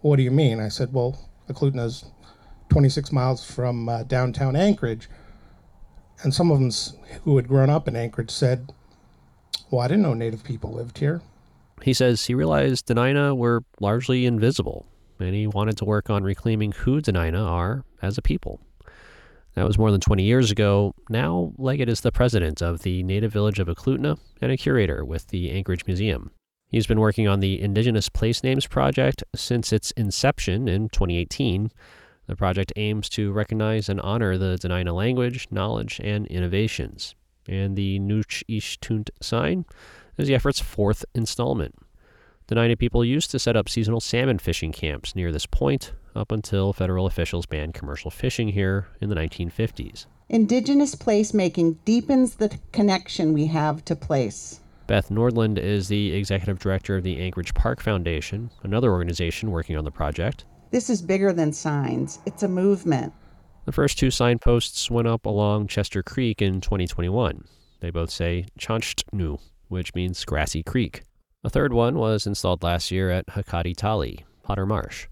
What 0.01 0.17
do 0.17 0.23
you 0.23 0.31
mean? 0.31 0.59
I 0.59 0.67
said, 0.67 0.91
Well, 0.91 1.29
Eklutna's 1.49 2.03
26 2.67 3.13
miles 3.13 3.49
from 3.49 3.87
uh, 3.87 4.03
downtown 4.03 4.57
Anchorage. 4.57 5.09
And 6.21 6.33
some 6.33 6.51
of 6.51 6.59
them 6.59 6.71
who 7.23 7.37
had 7.37 7.47
grown 7.47 7.69
up 7.69 7.87
in 7.87 7.95
Anchorage 7.95 8.31
said, 8.31 8.73
Well, 9.69 9.81
I 9.81 9.87
didn't 9.87 10.03
know 10.03 10.13
native 10.13 10.43
people 10.43 10.71
lived 10.71 10.97
here. 10.97 11.21
He 11.81 11.93
says 11.93 12.25
he 12.25 12.33
realized 12.33 12.87
Dena'ina 12.87 13.35
were 13.35 13.63
largely 13.79 14.25
invisible, 14.25 14.85
and 15.19 15.35
he 15.35 15.45
wanted 15.45 15.77
to 15.77 15.85
work 15.85 16.09
on 16.09 16.23
reclaiming 16.23 16.71
who 16.71 17.01
Dena'ina 17.01 17.45
are 17.45 17.83
as 18.01 18.17
a 18.17 18.21
people. 18.21 18.61
That 19.55 19.67
was 19.67 19.77
more 19.77 19.91
than 19.91 19.99
20 19.99 20.23
years 20.23 20.51
ago. 20.51 20.93
Now, 21.09 21.51
Leggett 21.57 21.89
is 21.89 22.01
the 22.01 22.11
president 22.11 22.61
of 22.61 22.83
the 22.83 23.03
native 23.03 23.33
village 23.33 23.59
of 23.59 23.67
Eklutna 23.67 24.19
and 24.39 24.51
a 24.51 24.57
curator 24.57 25.03
with 25.03 25.27
the 25.27 25.51
Anchorage 25.51 25.85
Museum. 25.85 26.31
He's 26.69 26.87
been 26.87 26.99
working 26.99 27.27
on 27.27 27.39
the 27.39 27.59
Indigenous 27.61 28.07
Place 28.07 28.43
Names 28.43 28.67
Project 28.67 29.23
since 29.35 29.73
its 29.73 29.91
inception 29.91 30.67
in 30.67 30.89
2018. 30.89 31.71
The 32.27 32.35
project 32.35 32.71
aims 32.75 33.09
to 33.09 33.31
recognize 33.31 33.89
and 33.89 33.99
honor 34.01 34.37
the 34.37 34.57
Dena'ina 34.61 34.93
language, 34.93 35.47
knowledge, 35.49 35.99
and 36.03 36.27
innovations. 36.27 37.15
And 37.47 37.75
the 37.75 37.99
Nuchishtunt 37.99 39.09
sign 39.21 39.65
is 40.17 40.27
the 40.27 40.35
effort's 40.35 40.59
fourth 40.59 41.05
installment. 41.13 41.75
Dena'ina 42.47 42.77
people 42.77 43.03
used 43.03 43.31
to 43.31 43.39
set 43.39 43.57
up 43.57 43.67
seasonal 43.67 43.99
salmon 43.99 44.39
fishing 44.39 44.71
camps 44.71 45.15
near 45.15 45.31
this 45.31 45.45
point 45.45 45.93
up 46.15 46.31
until 46.31 46.73
federal 46.73 47.05
officials 47.05 47.45
banned 47.45 47.73
commercial 47.73 48.09
fishing 48.09 48.49
here 48.49 48.87
in 49.01 49.09
the 49.09 49.15
1950s. 49.15 50.05
Indigenous 50.29 50.95
placemaking 50.95 51.77
deepens 51.85 52.35
the 52.35 52.57
connection 52.71 53.33
we 53.33 53.45
have 53.47 53.83
to 53.85 53.95
place. 53.95 54.59
Beth 54.87 55.09
Nordlund 55.09 55.57
is 55.57 55.89
the 55.89 56.13
executive 56.13 56.59
director 56.59 56.95
of 56.95 57.03
the 57.03 57.19
Anchorage 57.19 57.53
Park 57.53 57.81
Foundation, 57.81 58.49
another 58.63 58.91
organization 58.91 59.51
working 59.51 59.77
on 59.77 59.83
the 59.83 59.91
project. 59.91 60.45
This 60.71 60.89
is 60.89 61.01
bigger 61.01 61.33
than 61.33 61.51
signs, 61.53 62.19
it's 62.25 62.43
a 62.43 62.47
movement. 62.47 63.13
The 63.67 63.73
first 63.73 63.99
two 63.99 64.11
signposts 64.11 64.89
went 64.89 65.09
up 65.09 65.25
along 65.25 65.67
Chester 65.67 66.01
Creek 66.01 66.41
in 66.41 66.61
2021. 66.61 67.43
They 67.81 67.89
both 67.89 68.09
say 68.09 68.45
Chanshtnu, 68.57 69.41
which 69.67 69.93
means 69.93 70.23
grassy 70.23 70.63
creek. 70.63 71.03
A 71.43 71.49
third 71.49 71.73
one 71.73 71.95
was 71.97 72.25
installed 72.25 72.63
last 72.63 72.91
year 72.91 73.11
at 73.11 73.27
Hakati 73.27 73.75
Tali, 73.75 74.23
Potter 74.41 74.65
Marsh. 74.65 75.07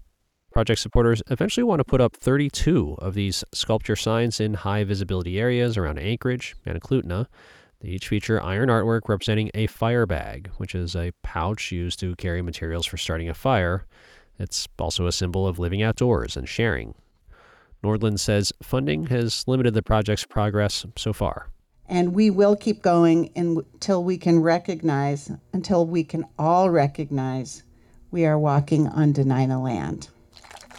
Project 0.54 0.80
supporters 0.80 1.22
eventually 1.28 1.64
want 1.64 1.80
to 1.80 1.84
put 1.84 2.00
up 2.00 2.16
32 2.16 2.96
of 2.98 3.12
these 3.12 3.44
sculpture 3.52 3.94
signs 3.94 4.40
in 4.40 4.54
high 4.54 4.84
visibility 4.84 5.38
areas 5.38 5.76
around 5.76 5.98
Anchorage 5.98 6.56
and 6.64 6.80
Eklutna. 6.80 7.26
They 7.80 7.88
each 7.88 8.08
feature 8.08 8.42
iron 8.42 8.70
artwork 8.70 9.02
representing 9.06 9.50
a 9.52 9.66
fire 9.66 10.06
bag, 10.06 10.48
which 10.56 10.74
is 10.74 10.96
a 10.96 11.12
pouch 11.22 11.72
used 11.72 12.00
to 12.00 12.16
carry 12.16 12.40
materials 12.40 12.86
for 12.86 12.96
starting 12.96 13.28
a 13.28 13.34
fire. 13.34 13.84
It's 14.38 14.66
also 14.78 15.06
a 15.06 15.12
symbol 15.12 15.46
of 15.46 15.58
living 15.58 15.82
outdoors 15.82 16.38
and 16.38 16.48
sharing. 16.48 16.94
Nordlund 17.86 18.18
says 18.18 18.52
funding 18.62 19.06
has 19.06 19.44
limited 19.46 19.74
the 19.74 19.82
project's 19.82 20.26
progress 20.26 20.84
so 20.96 21.12
far. 21.12 21.50
And 21.88 22.14
we 22.14 22.30
will 22.30 22.56
keep 22.56 22.82
going 22.82 23.30
until 23.36 24.02
we 24.02 24.18
can 24.18 24.40
recognize, 24.40 25.30
until 25.52 25.86
we 25.86 26.02
can 26.02 26.24
all 26.36 26.68
recognize 26.70 27.62
we 28.10 28.26
are 28.26 28.38
walking 28.38 28.88
on 28.88 29.12
Dena'ina 29.12 29.62
land. 29.62 30.08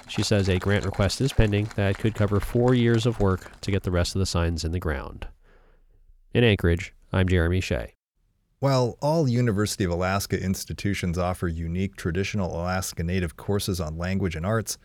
She 0.09 0.21
says 0.21 0.49
a 0.49 0.57
grant 0.57 0.85
request 0.85 1.21
is 1.21 1.31
pending 1.31 1.69
that 1.75 1.97
could 1.97 2.13
cover 2.13 2.39
four 2.39 2.73
years 2.73 3.05
of 3.05 3.19
work 3.19 3.59
to 3.61 3.71
get 3.71 3.83
the 3.83 3.91
rest 3.91 4.15
of 4.15 4.19
the 4.19 4.25
signs 4.25 4.65
in 4.65 4.71
the 4.71 4.79
ground. 4.79 5.27
In 6.33 6.43
Anchorage, 6.43 6.93
I'm 7.13 7.27
Jeremy 7.29 7.61
Hsieh. 7.61 7.91
While 8.59 8.97
all 9.01 9.29
University 9.29 9.83
of 9.83 9.91
Alaska 9.91 10.41
institutions 10.41 11.17
offer 11.17 11.47
unique 11.47 11.95
traditional 11.95 12.53
Alaska 12.53 13.03
Native 13.03 13.37
courses 13.37 13.79
on 13.79 13.97
language 13.97 14.35
and 14.35 14.45
arts, 14.45 14.77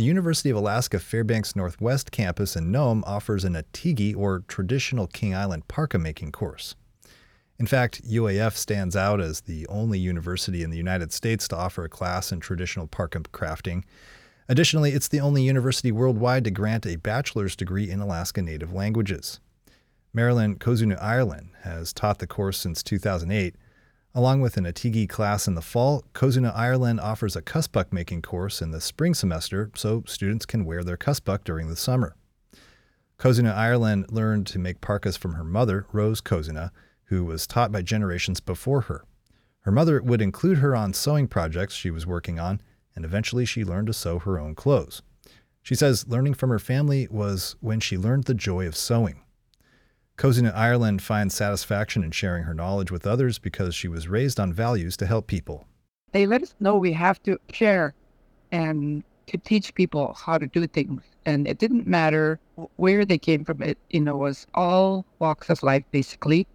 the 0.00 0.06
University 0.06 0.48
of 0.48 0.56
Alaska 0.56 0.98
Fairbanks 0.98 1.54
Northwest 1.54 2.10
campus 2.10 2.56
in 2.56 2.72
Nome 2.72 3.04
offers 3.06 3.44
an 3.44 3.52
Atigi 3.52 4.16
or 4.16 4.42
traditional 4.48 5.06
King 5.06 5.34
Island 5.34 5.68
parka 5.68 5.98
making 5.98 6.32
course. 6.32 6.74
In 7.58 7.66
fact, 7.66 8.02
UAF 8.08 8.56
stands 8.56 8.96
out 8.96 9.20
as 9.20 9.42
the 9.42 9.66
only 9.66 9.98
university 9.98 10.62
in 10.62 10.70
the 10.70 10.78
United 10.78 11.12
States 11.12 11.46
to 11.48 11.56
offer 11.58 11.84
a 11.84 11.90
class 11.90 12.32
in 12.32 12.40
traditional 12.40 12.86
parka 12.86 13.20
crafting, 13.20 13.84
Additionally, 14.48 14.92
it's 14.92 15.06
the 15.06 15.20
only 15.20 15.42
university 15.42 15.92
worldwide 15.92 16.44
to 16.44 16.50
grant 16.50 16.86
a 16.86 16.96
bachelor's 16.96 17.54
degree 17.54 17.90
in 17.90 18.00
Alaska 18.00 18.40
Native 18.40 18.72
languages. 18.72 19.38
Marilyn 20.14 20.56
Kozunu 20.56 21.00
Ireland 21.00 21.50
has 21.62 21.92
taught 21.92 22.20
the 22.20 22.26
course 22.26 22.58
since 22.58 22.82
2008. 22.82 23.54
Along 24.12 24.40
with 24.40 24.56
an 24.56 24.64
Atigi 24.64 25.08
class 25.08 25.46
in 25.46 25.54
the 25.54 25.62
fall, 25.62 26.02
Kozuna 26.14 26.52
Ireland 26.54 26.98
offers 26.98 27.36
a 27.36 27.42
kuspuk 27.42 27.92
making 27.92 28.22
course 28.22 28.60
in 28.60 28.72
the 28.72 28.80
spring 28.80 29.14
semester 29.14 29.70
so 29.76 30.02
students 30.04 30.44
can 30.44 30.64
wear 30.64 30.82
their 30.82 30.96
kuspuk 30.96 31.44
during 31.44 31.68
the 31.68 31.76
summer. 31.76 32.16
Kozuna 33.20 33.54
Ireland 33.54 34.06
learned 34.10 34.48
to 34.48 34.58
make 34.58 34.80
parkas 34.80 35.16
from 35.16 35.34
her 35.34 35.44
mother, 35.44 35.86
Rose 35.92 36.20
Kozuna, 36.20 36.70
who 37.04 37.24
was 37.24 37.46
taught 37.46 37.70
by 37.70 37.82
generations 37.82 38.40
before 38.40 38.82
her. 38.82 39.04
Her 39.60 39.70
mother 39.70 40.02
would 40.02 40.20
include 40.20 40.58
her 40.58 40.74
on 40.74 40.92
sewing 40.92 41.28
projects 41.28 41.74
she 41.74 41.92
was 41.92 42.06
working 42.06 42.40
on, 42.40 42.60
and 42.96 43.04
eventually 43.04 43.44
she 43.44 43.64
learned 43.64 43.86
to 43.86 43.92
sew 43.92 44.18
her 44.18 44.40
own 44.40 44.56
clothes. 44.56 45.02
She 45.62 45.76
says 45.76 46.08
learning 46.08 46.34
from 46.34 46.50
her 46.50 46.58
family 46.58 47.06
was 47.10 47.54
when 47.60 47.78
she 47.78 47.96
learned 47.96 48.24
the 48.24 48.34
joy 48.34 48.66
of 48.66 48.74
sewing. 48.74 49.22
Kozuna 50.20 50.54
Ireland 50.54 51.00
finds 51.00 51.34
satisfaction 51.34 52.04
in 52.04 52.10
sharing 52.10 52.42
her 52.42 52.52
knowledge 52.52 52.90
with 52.90 53.06
others 53.06 53.38
because 53.38 53.74
she 53.74 53.88
was 53.88 54.06
raised 54.06 54.38
on 54.38 54.52
values 54.52 54.94
to 54.98 55.06
help 55.06 55.26
people. 55.26 55.66
They 56.12 56.26
let 56.26 56.42
us 56.42 56.54
know 56.60 56.76
we 56.76 56.92
have 56.92 57.22
to 57.22 57.38
share 57.50 57.94
and 58.52 59.02
to 59.28 59.38
teach 59.38 59.74
people 59.74 60.12
how 60.12 60.36
to 60.36 60.46
do 60.46 60.66
things. 60.66 61.00
And 61.24 61.48
it 61.48 61.58
didn't 61.58 61.86
matter 61.86 62.38
where 62.76 63.06
they 63.06 63.16
came 63.16 63.46
from. 63.46 63.62
It, 63.62 63.78
you 63.88 64.02
know, 64.02 64.18
was 64.18 64.46
all 64.52 65.06
walks 65.20 65.48
of 65.48 65.62
life 65.62 65.84
basically. 65.90 66.46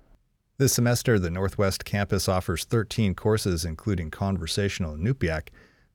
This 0.60 0.74
semester, 0.74 1.18
the 1.18 1.32
Northwest 1.32 1.86
campus 1.86 2.30
offers 2.30 2.66
13 2.66 3.16
courses, 3.16 3.66
including 3.66 4.12
conversational 4.12 4.96
Inupiaq, 4.96 5.48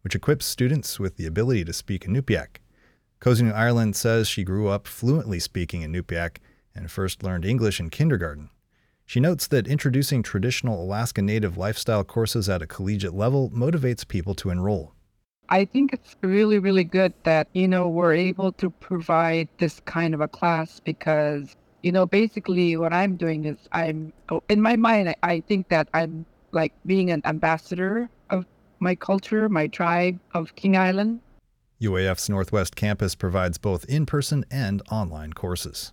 which 0.03 0.17
equips 0.17 0.45
students 0.45 0.99
with 0.99 1.19
the 1.19 1.27
ability 1.27 1.65
to 1.67 1.73
speak 1.73 2.05
Inupiaq. 2.05 2.57
Kozunu 3.21 3.55
Ireland 3.55 3.95
says 3.95 4.27
she 4.27 4.43
grew 4.43 4.67
up 4.67 4.89
fluently 4.89 5.39
speaking 5.39 5.83
Inupiaq 5.83 6.39
and 6.81 6.91
first 6.91 7.23
learned 7.23 7.45
English 7.45 7.79
in 7.79 7.91
kindergarten. 7.91 8.51
She 9.05 9.21
notes 9.21 9.47
that 9.49 9.69
introducing 9.69 10.23
traditional 10.23 10.83
Alaska 10.83 11.21
Native 11.21 11.57
lifestyle 11.59 12.05
courses 12.05 12.49
at 12.49 12.63
a 12.63 12.67
collegiate 12.67 13.15
level 13.15 13.51
motivates 13.51 14.07
people 14.07 14.35
to 14.37 14.51
enroll. 14.51 14.95
I 15.49 15.65
think 15.65 15.93
it's 15.93 16.17
really, 16.23 16.59
really 16.59 16.85
good 16.85 17.13
that, 17.25 17.49
you 17.53 17.67
know, 17.69 17.89
we're 17.89 18.15
able 18.15 18.53
to 18.53 18.71
provide 18.71 19.49
this 19.59 19.81
kind 19.81 20.15
of 20.15 20.21
a 20.21 20.29
class 20.29 20.81
because, 20.81 21.57
you 21.83 21.91
know, 21.91 22.07
basically 22.07 22.77
what 22.77 22.93
I'm 22.93 23.17
doing 23.17 23.45
is 23.45 23.59
I'm, 23.73 24.13
oh, 24.31 24.43
in 24.49 24.63
my 24.63 24.77
mind, 24.77 25.15
I 25.23 25.41
think 25.41 25.69
that 25.69 25.89
I'm 25.93 26.25
like 26.53 26.73
being 26.87 27.11
an 27.11 27.21
ambassador 27.25 28.09
of 28.31 28.47
my 28.79 28.95
culture, 28.95 29.49
my 29.49 29.67
tribe 29.67 30.19
of 30.35 30.55
King 30.55 30.77
Island. 30.77 31.21
UAF's 31.83 32.29
Northwest 32.29 32.77
Campus 32.77 33.17
provides 33.17 33.59
both 33.59 33.85
in 33.87 34.07
person 34.07 34.45
and 34.51 34.83
online 34.91 35.33
courses. 35.33 35.93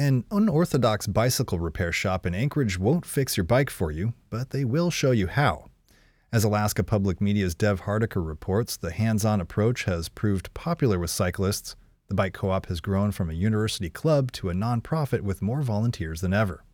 An 0.00 0.24
unorthodox 0.30 1.06
bicycle 1.06 1.58
repair 1.58 1.92
shop 1.92 2.24
in 2.24 2.34
Anchorage 2.34 2.78
won't 2.78 3.04
fix 3.04 3.36
your 3.36 3.44
bike 3.44 3.68
for 3.68 3.90
you, 3.90 4.14
but 4.30 4.48
they 4.48 4.64
will 4.64 4.90
show 4.90 5.10
you 5.10 5.26
how. 5.26 5.66
As 6.32 6.42
Alaska 6.42 6.82
Public 6.82 7.20
Media's 7.20 7.54
Dev 7.54 7.82
Hardikar 7.82 8.26
reports, 8.26 8.78
the 8.78 8.92
hands 8.92 9.26
on 9.26 9.42
approach 9.42 9.84
has 9.84 10.08
proved 10.08 10.54
popular 10.54 10.98
with 10.98 11.10
cyclists. 11.10 11.76
The 12.08 12.14
bike 12.14 12.32
co 12.32 12.48
op 12.48 12.64
has 12.68 12.80
grown 12.80 13.10
from 13.10 13.28
a 13.28 13.34
university 13.34 13.90
club 13.90 14.32
to 14.32 14.48
a 14.48 14.54
nonprofit 14.54 15.20
with 15.20 15.42
more 15.42 15.60
volunteers 15.60 16.22
than 16.22 16.32
ever. 16.32 16.64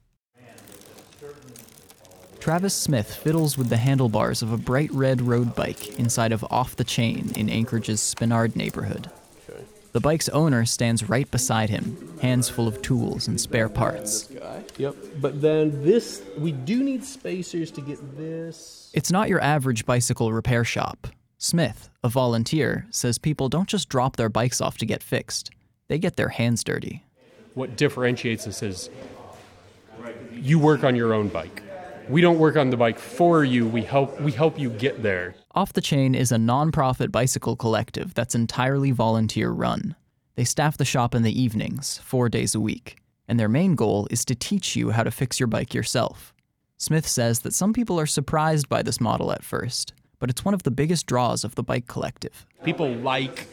Travis 2.39 2.75
Smith 2.75 3.13
fiddles 3.13 3.59
with 3.59 3.71
the 3.71 3.77
handlebars 3.77 4.41
of 4.41 4.53
a 4.53 4.57
bright 4.57 4.93
red 4.93 5.21
road 5.21 5.57
bike 5.57 5.99
inside 5.99 6.31
of 6.31 6.45
Off 6.45 6.77
the 6.77 6.85
Chain 6.85 7.33
in 7.35 7.51
Anchorage's 7.51 8.01
Spenard 8.01 8.55
neighborhood. 8.55 9.11
The 9.97 10.01
bike's 10.01 10.29
owner 10.29 10.67
stands 10.67 11.09
right 11.09 11.31
beside 11.31 11.71
him, 11.71 12.19
hands 12.21 12.51
full 12.51 12.69
of 12.69 12.83
tools 12.83 13.29
and 13.29 13.41
spare 13.41 13.71
parts. 13.71 14.31
Yep. 14.77 14.95
But 15.23 15.41
then 15.41 15.83
this, 15.83 16.23
we 16.37 16.53
do 16.53 16.83
need 16.83 17.03
spacers 17.03 17.71
to 17.71 17.81
get 17.81 18.15
this. 18.15 18.91
It's 18.93 19.11
not 19.11 19.31
your 19.31 19.41
average 19.41 19.87
bicycle 19.87 20.35
repair 20.35 20.65
shop. 20.65 21.07
Smith, 21.39 21.89
a 22.05 22.11
volunteer, 22.11 22.87
says 22.91 23.17
people 23.17 23.49
don't 23.49 23.71
just 23.71 23.89
drop 23.89 24.17
their 24.17 24.29
bikes 24.29 24.61
off 24.61 24.77
to 24.77 24.85
get 24.85 25.03
fixed, 25.03 25.51
they 25.89 25.99
get 25.99 26.17
their 26.17 26.29
hands 26.29 26.63
dirty. 26.63 27.03
What 27.55 27.79
differentiates 27.79 28.47
us 28.47 28.63
is 28.63 28.91
you 30.31 30.59
work 30.59 30.85
on 30.85 30.95
your 30.95 31.15
own 31.15 31.29
bike. 31.29 31.63
We 32.09 32.21
don't 32.21 32.39
work 32.39 32.57
on 32.57 32.71
the 32.71 32.77
bike 32.77 33.01
for 33.01 33.43
you, 33.43 33.67
we 33.67 33.83
help, 33.83 34.21
we 34.21 34.31
help 34.31 34.61
you 34.61 34.71
get 34.71 35.03
there. 35.03 35.35
Off 35.57 35.73
the 35.73 35.81
Chain 35.81 36.15
is 36.15 36.31
a 36.31 36.37
nonprofit 36.37 37.11
bicycle 37.11 37.57
collective 37.57 38.15
that's 38.15 38.35
entirely 38.35 38.93
volunteer 38.93 39.51
run. 39.51 39.97
They 40.37 40.45
staff 40.45 40.77
the 40.77 40.85
shop 40.85 41.17
in 41.17 41.23
the 41.23 41.41
evenings, 41.41 41.99
four 41.99 42.29
days 42.29 42.55
a 42.55 42.61
week, 42.61 42.99
and 43.27 43.41
their 43.41 43.49
main 43.49 43.75
goal 43.75 44.07
is 44.09 44.25
to 44.27 44.37
teach 44.37 44.77
you 44.77 44.91
how 44.91 45.03
to 45.03 45.11
fix 45.11 45.41
your 45.41 45.49
bike 45.49 45.75
yourself. 45.75 46.33
Smith 46.77 47.09
says 47.09 47.41
that 47.41 47.55
some 47.55 47.73
people 47.73 47.99
are 47.99 48.07
surprised 48.07 48.69
by 48.69 48.83
this 48.83 49.01
model 49.01 49.33
at 49.33 49.43
first, 49.43 49.93
but 50.21 50.31
it's 50.31 50.45
one 50.45 50.55
of 50.55 50.63
the 50.63 50.71
biggest 50.71 51.07
draws 51.07 51.43
of 51.43 51.57
the 51.57 51.63
bike 51.63 51.89
collective. 51.89 52.47
People 52.63 52.93
like 52.95 53.49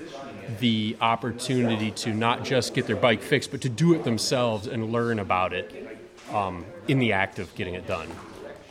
the 0.59 0.95
opportunity 1.01 1.89
to 1.89 2.13
not 2.13 2.43
just 2.43 2.75
get 2.75 2.85
their 2.85 2.95
bike 2.95 3.23
fixed, 3.23 3.49
but 3.49 3.61
to 3.61 3.69
do 3.69 3.95
it 3.95 4.03
themselves 4.03 4.67
and 4.67 4.91
learn 4.91 5.17
about 5.17 5.53
it 5.53 5.99
um, 6.31 6.65
in 6.87 6.99
the 6.99 7.13
act 7.13 7.39
of 7.39 7.53
getting 7.55 7.73
it 7.73 7.87
done. 7.87 8.09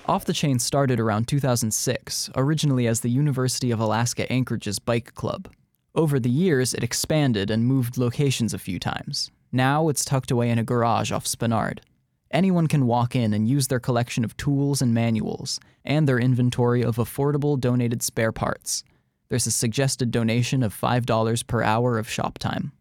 Off 0.09 0.25
the 0.25 0.33
Chain 0.33 0.59
started 0.59 0.99
around 0.99 1.29
2006, 1.29 2.29
originally 2.35 2.89
as 2.89 3.01
the 3.01 3.09
University 3.09 3.71
of 3.71 3.79
Alaska 3.79 4.31
Anchorage's 4.33 4.81
bike 4.81 5.15
club. 5.15 5.49
Over 5.95 6.19
the 6.19 6.29
years, 6.29 6.75
it 6.75 6.83
expanded 6.83 7.53
and 7.53 7.65
moved 7.65 7.97
locations 7.97 8.53
a 8.53 8.59
few 8.59 8.81
times. 8.81 9.31
Now 9.53 9.89
it's 9.89 10.05
tucked 10.05 10.33
away 10.33 10.51
in 10.51 10.59
a 10.59 10.65
garage 10.65 11.13
off 11.13 11.25
Spenard. 11.25 11.79
Anyone 12.33 12.67
can 12.67 12.87
walk 12.87 13.15
in 13.15 13.33
and 13.33 13.49
use 13.49 13.69
their 13.69 13.79
collection 13.79 14.25
of 14.25 14.37
tools 14.37 14.83
and 14.83 14.93
manuals, 14.93 15.61
and 15.85 16.09
their 16.09 16.19
inventory 16.19 16.83
of 16.83 16.97
affordable 16.97 17.59
donated 17.59 18.03
spare 18.03 18.33
parts. 18.33 18.83
There's 19.29 19.47
a 19.47 19.53
suggested 19.53 20.11
donation 20.11 20.65
of 20.65 20.79
$5 20.79 21.47
per 21.47 21.63
hour 21.63 21.97
of 21.99 22.11
shop 22.11 22.39
time. 22.39 22.73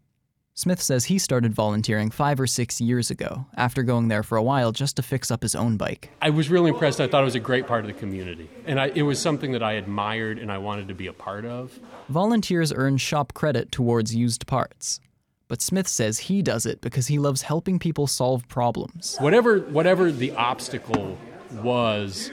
Smith 0.54 0.82
says 0.82 1.06
he 1.06 1.18
started 1.18 1.54
volunteering 1.54 2.12
five 2.12 2.40
or 2.40 2.46
six 2.46 2.82
years 2.82 3.10
ago, 3.10 3.46
after 3.56 3.84
going 3.84 4.10
there 4.10 4.22
for 4.22 4.38
a 4.38 4.44
while 4.44 4.74
just 4.74 4.98
to 4.98 5.02
fix 5.02 5.32
up 5.32 5.44
his 5.44 5.56
own 5.56 5.78
bike. 5.78 6.12
I 6.22 6.30
was 6.30 6.50
really 6.50 6.72
impressed. 6.72 7.00
I 7.00 7.08
thought 7.08 7.22
it 7.22 7.26
was 7.26 7.36
a 7.36 7.40
great 7.40 7.68
part 7.68 7.82
of 7.82 7.88
the 7.88 7.94
community. 7.94 8.50
And 8.66 8.80
I, 8.80 8.88
it 8.88 9.04
was 9.04 9.18
something 9.18 9.54
that 9.54 9.64
I 9.64 9.74
admired 9.74 10.38
and 10.38 10.52
I 10.52 10.58
wanted 10.58 10.90
to 10.90 10.94
be 10.94 11.08
a 11.08 11.14
part 11.14 11.46
of. 11.46 11.80
Volunteers 12.10 12.74
earn 12.74 12.98
shop 12.98 13.34
credit 13.34 13.72
towards 13.72 14.14
used 14.14 14.46
parts. 14.46 15.00
But 15.48 15.62
Smith 15.62 15.88
says 15.88 16.20
he 16.20 16.42
does 16.42 16.66
it 16.66 16.82
because 16.82 17.08
he 17.08 17.18
loves 17.18 17.44
helping 17.44 17.80
people 17.80 18.06
solve 18.06 18.48
problems. 18.50 19.16
Whatever, 19.20 19.60
whatever 19.60 20.12
the 20.12 20.32
obstacle 20.34 21.18
was, 21.62 22.30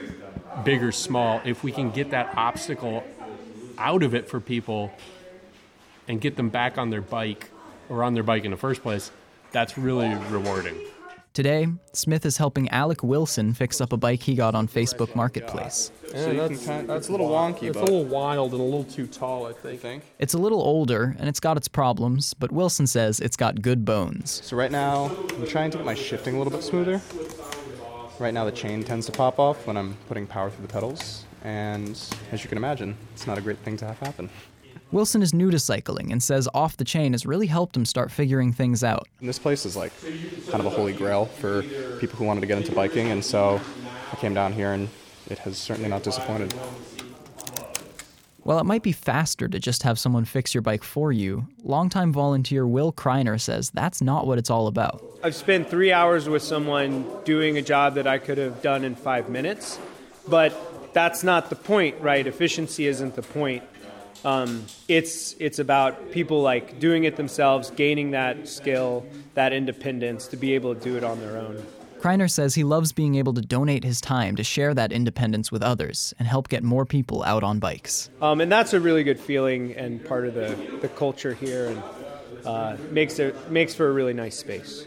big 0.65 0.83
or 0.83 0.91
small, 0.91 1.41
if 1.45 1.63
we 1.63 1.71
can 1.71 1.89
get 1.89 2.11
that 2.11 2.37
obstacle 2.37 3.03
out 3.77 4.03
of 4.03 4.13
it 4.13 4.27
for 4.29 4.41
people 4.41 4.91
and 6.07 6.19
get 6.19 6.35
them 6.35 6.49
back 6.49 6.77
on 6.77 6.89
their 6.89 7.01
bike 7.01 7.49
or 7.89 8.03
on 8.03 8.13
their 8.13 8.23
bike 8.23 8.45
in 8.45 8.51
the 8.51 8.57
first 8.57 8.81
place, 8.81 9.11
that's 9.51 9.77
really 9.77 10.13
rewarding. 10.29 10.75
Today, 11.33 11.67
Smith 11.93 12.25
is 12.25 12.37
helping 12.37 12.67
Alec 12.69 13.03
Wilson 13.03 13.53
fix 13.53 13.79
up 13.79 13.93
a 13.93 13.97
bike 13.97 14.23
he 14.23 14.33
got 14.33 14.55
on 14.55 14.67
Facebook 14.67 15.15
Marketplace. 15.15 15.91
Yeah, 16.13 16.33
that's, 16.33 16.65
that's 16.65 17.07
a 17.07 17.11
little 17.11 17.29
wonky. 17.29 17.63
It's 17.63 17.77
a 17.77 17.81
little 17.81 18.03
wild 18.03 18.51
and 18.51 18.59
a 18.59 18.63
little 18.63 18.83
too 18.83 19.05
tall, 19.05 19.45
I 19.45 19.53
think. 19.53 20.03
It's 20.17 20.33
a 20.33 20.39
little 20.39 20.59
older 20.59 21.15
and 21.19 21.29
it's 21.29 21.39
got 21.39 21.55
its 21.55 21.67
problems, 21.67 22.33
but 22.33 22.51
Wilson 22.51 22.87
says 22.87 23.19
it's 23.19 23.37
got 23.37 23.61
good 23.61 23.85
bones. 23.85 24.41
So 24.43 24.57
right 24.57 24.71
now, 24.71 25.15
I'm 25.37 25.45
trying 25.47 25.69
to 25.71 25.77
get 25.77 25.85
my 25.85 25.93
shifting 25.93 26.35
a 26.35 26.37
little 26.39 26.51
bit 26.51 26.63
smoother. 26.63 26.99
Right 28.19 28.33
now, 28.33 28.43
the 28.43 28.51
chain 28.51 28.83
tends 28.83 29.05
to 29.05 29.11
pop 29.13 29.39
off 29.39 29.65
when 29.65 29.77
I'm 29.77 29.95
putting 30.09 30.27
power 30.27 30.49
through 30.49 30.67
the 30.67 30.73
pedals, 30.73 31.23
and 31.43 31.91
as 32.33 32.43
you 32.43 32.49
can 32.49 32.57
imagine, 32.57 32.97
it's 33.13 33.25
not 33.25 33.37
a 33.37 33.41
great 33.41 33.59
thing 33.59 33.77
to 33.77 33.85
have 33.85 33.99
happen. 33.99 34.29
Wilson 34.91 35.21
is 35.21 35.35
new 35.35 35.51
to 35.51 35.59
cycling 35.59 36.11
and 36.11 36.21
says 36.21 36.49
Off 36.53 36.77
the 36.77 36.83
Chain 36.83 37.11
has 37.11 37.25
really 37.25 37.45
helped 37.45 37.77
him 37.77 37.85
start 37.85 38.11
figuring 38.11 38.51
things 38.51 38.83
out. 38.83 39.07
And 39.19 39.29
this 39.29 39.37
place 39.37 39.65
is 39.65 39.75
like 39.75 39.93
kind 40.49 40.59
of 40.59 40.65
a 40.65 40.69
holy 40.69 40.93
grail 40.93 41.25
for 41.25 41.61
people 41.99 42.17
who 42.17 42.25
wanted 42.25 42.41
to 42.41 42.47
get 42.47 42.57
into 42.57 42.71
biking, 42.71 43.11
and 43.11 43.23
so 43.23 43.61
I 44.11 44.15
came 44.15 44.33
down 44.33 44.51
here 44.51 44.73
and 44.73 44.89
it 45.29 45.37
has 45.39 45.57
certainly 45.57 45.89
not 45.89 46.01
disappointed. 46.01 46.53
While 48.41 48.57
it 48.57 48.65
might 48.65 48.81
be 48.81 48.93
faster 48.93 49.47
to 49.47 49.59
just 49.59 49.83
have 49.83 49.99
someone 49.99 50.25
fix 50.25 50.55
your 50.55 50.63
bike 50.63 50.83
for 50.83 51.11
you, 51.11 51.47
longtime 51.63 52.11
volunteer 52.11 52.65
Will 52.65 52.91
Kreiner 52.91 53.39
says 53.39 53.69
that's 53.69 54.01
not 54.01 54.25
what 54.25 54.39
it's 54.39 54.49
all 54.49 54.65
about. 54.65 55.03
I've 55.23 55.35
spent 55.35 55.69
three 55.69 55.91
hours 55.91 56.27
with 56.27 56.41
someone 56.41 57.05
doing 57.25 57.57
a 57.57 57.61
job 57.61 57.93
that 57.93 58.07
I 58.07 58.17
could 58.17 58.39
have 58.39 58.63
done 58.63 58.83
in 58.83 58.95
five 58.95 59.29
minutes, 59.29 59.77
but 60.27 60.93
that's 60.93 61.23
not 61.23 61.51
the 61.51 61.55
point, 61.55 62.01
right? 62.01 62.25
Efficiency 62.25 62.87
isn't 62.87 63.15
the 63.15 63.21
point. 63.21 63.63
Um, 64.25 64.65
it's 64.87 65.35
it's 65.39 65.59
about 65.59 66.11
people 66.11 66.41
like 66.41 66.79
doing 66.79 67.05
it 67.05 67.15
themselves, 67.15 67.71
gaining 67.71 68.11
that 68.11 68.47
skill, 68.47 69.05
that 69.33 69.53
independence 69.53 70.27
to 70.27 70.37
be 70.37 70.55
able 70.55 70.75
to 70.75 70.81
do 70.81 70.97
it 70.97 71.03
on 71.03 71.19
their 71.19 71.37
own. 71.37 71.65
Kreiner 71.99 72.31
says 72.31 72.55
he 72.55 72.63
loves 72.63 72.93
being 72.93 73.15
able 73.15 73.33
to 73.33 73.41
donate 73.41 73.83
his 73.83 73.99
time 73.99 74.37
to 74.37 74.43
share 74.43 74.73
that 74.73 74.93
independence 74.93 75.51
with 75.51 75.61
others 75.61 76.13
and 76.17 76.27
help 76.27 76.47
get 76.47 76.63
more 76.63 76.85
people 76.85 77.23
out 77.23 77.43
on 77.43 77.59
bikes. 77.59 78.09
Um, 78.21 78.39
and 78.39 78.49
that's 78.49 78.73
a 78.73 78.79
really 78.79 79.03
good 79.03 79.19
feeling 79.19 79.75
and 79.75 80.03
part 80.05 80.25
of 80.25 80.33
the, 80.33 80.55
the 80.81 80.87
culture 80.87 81.33
here 81.33 81.67
and 81.67 81.83
uh, 82.45 82.77
makes 82.91 83.19
it 83.19 83.51
makes 83.51 83.75
for 83.75 83.89
a 83.89 83.91
really 83.91 84.13
nice 84.13 84.37
space. 84.37 84.85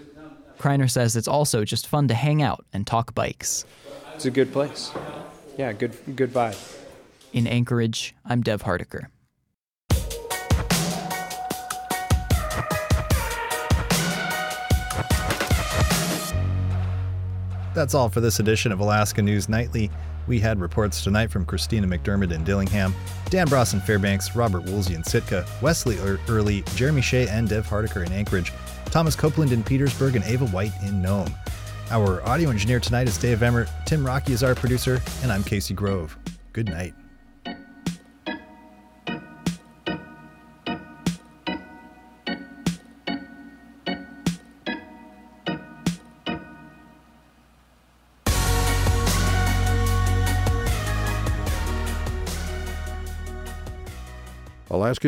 Kreiner 0.58 0.90
says 0.90 1.14
it's 1.16 1.28
also 1.28 1.64
just 1.64 1.86
fun 1.86 2.08
to 2.08 2.14
hang 2.14 2.40
out 2.40 2.64
and 2.72 2.86
talk 2.86 3.14
bikes. 3.14 3.66
It's 4.14 4.24
a 4.24 4.30
good 4.30 4.52
place. 4.52 4.90
Yeah, 5.58 5.72
good 5.72 5.92
good 6.16 6.32
vibe. 6.32 6.78
In 7.32 7.46
Anchorage, 7.46 8.14
I'm 8.24 8.42
Dev 8.42 8.62
Hardikar. 8.62 9.08
That's 17.74 17.94
all 17.94 18.10
for 18.10 18.20
this 18.20 18.38
edition 18.38 18.70
of 18.70 18.80
Alaska 18.80 19.22
News 19.22 19.48
Nightly. 19.48 19.90
We 20.26 20.38
had 20.38 20.60
reports 20.60 21.02
tonight 21.02 21.30
from 21.30 21.46
Christina 21.46 21.86
McDermott 21.86 22.30
in 22.30 22.44
Dillingham, 22.44 22.94
Dan 23.30 23.48
Bross 23.48 23.72
in 23.72 23.80
Fairbanks, 23.80 24.36
Robert 24.36 24.64
Woolsey 24.64 24.94
in 24.94 25.02
Sitka, 25.02 25.46
Wesley 25.62 25.96
Early, 26.28 26.62
Jeremy 26.74 27.00
Hsieh 27.00 27.28
and 27.28 27.48
Dev 27.48 27.66
Hardikar 27.66 28.06
in 28.06 28.12
Anchorage, 28.12 28.52
Thomas 28.86 29.16
Copeland 29.16 29.52
in 29.52 29.64
Petersburg, 29.64 30.16
and 30.16 30.24
Ava 30.26 30.46
White 30.48 30.72
in 30.82 31.00
Nome. 31.00 31.34
Our 31.90 32.22
audio 32.28 32.50
engineer 32.50 32.78
tonight 32.78 33.08
is 33.08 33.18
Dave 33.18 33.42
Emmert, 33.42 33.68
Tim 33.86 34.06
Rockey 34.06 34.32
is 34.32 34.42
our 34.42 34.54
producer, 34.54 35.00
and 35.22 35.32
I'm 35.32 35.42
Casey 35.42 35.74
Grove. 35.74 36.16
Good 36.52 36.68
night. 36.68 36.94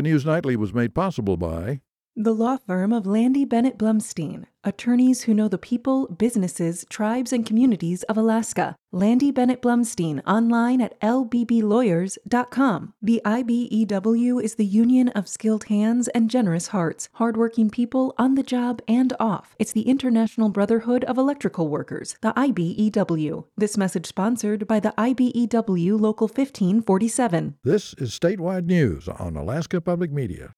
News 0.02 0.24
Nightly 0.24 0.56
was 0.56 0.74
made 0.74 0.94
possible 0.94 1.36
by 1.36 1.80
the 2.16 2.34
law 2.34 2.56
firm 2.56 2.92
of 2.92 3.04
Landye 3.04 3.48
Bennett 3.48 3.76
Blumstein, 3.76 4.44
attorneys 4.62 5.22
who 5.22 5.34
know 5.34 5.48
the 5.48 5.58
people, 5.58 6.06
businesses, 6.06 6.86
tribes, 6.88 7.32
and 7.32 7.44
communities 7.44 8.04
of 8.04 8.16
Alaska. 8.16 8.76
Landye 8.92 9.34
Bennett 9.34 9.60
Blumstein 9.60 10.22
online 10.24 10.80
at 10.80 10.98
lbblawyers.com. 11.00 12.94
The 13.02 13.20
IBEW 13.24 14.42
is 14.42 14.54
the 14.54 14.64
union 14.64 15.08
of 15.08 15.26
skilled 15.28 15.64
hands 15.64 16.06
and 16.08 16.30
generous 16.30 16.68
hearts, 16.68 17.08
hardworking 17.14 17.70
people 17.70 18.14
on 18.16 18.36
the 18.36 18.44
job 18.44 18.80
and 18.86 19.12
off. 19.18 19.56
It's 19.58 19.72
the 19.72 19.88
International 19.88 20.48
Brotherhood 20.50 21.02
of 21.04 21.18
Electrical 21.18 21.66
Workers, 21.68 22.16
the 22.20 22.32
IBEW. 22.34 23.46
This 23.56 23.76
message 23.76 24.06
sponsored 24.06 24.68
by 24.68 24.78
the 24.78 24.94
IBEW 24.96 25.98
Local 26.00 26.28
1547. 26.28 27.56
This 27.64 27.94
is 27.94 28.16
statewide 28.16 28.66
news 28.66 29.08
on 29.08 29.34
Alaska 29.34 29.80
Public 29.80 30.12
Media. 30.12 30.52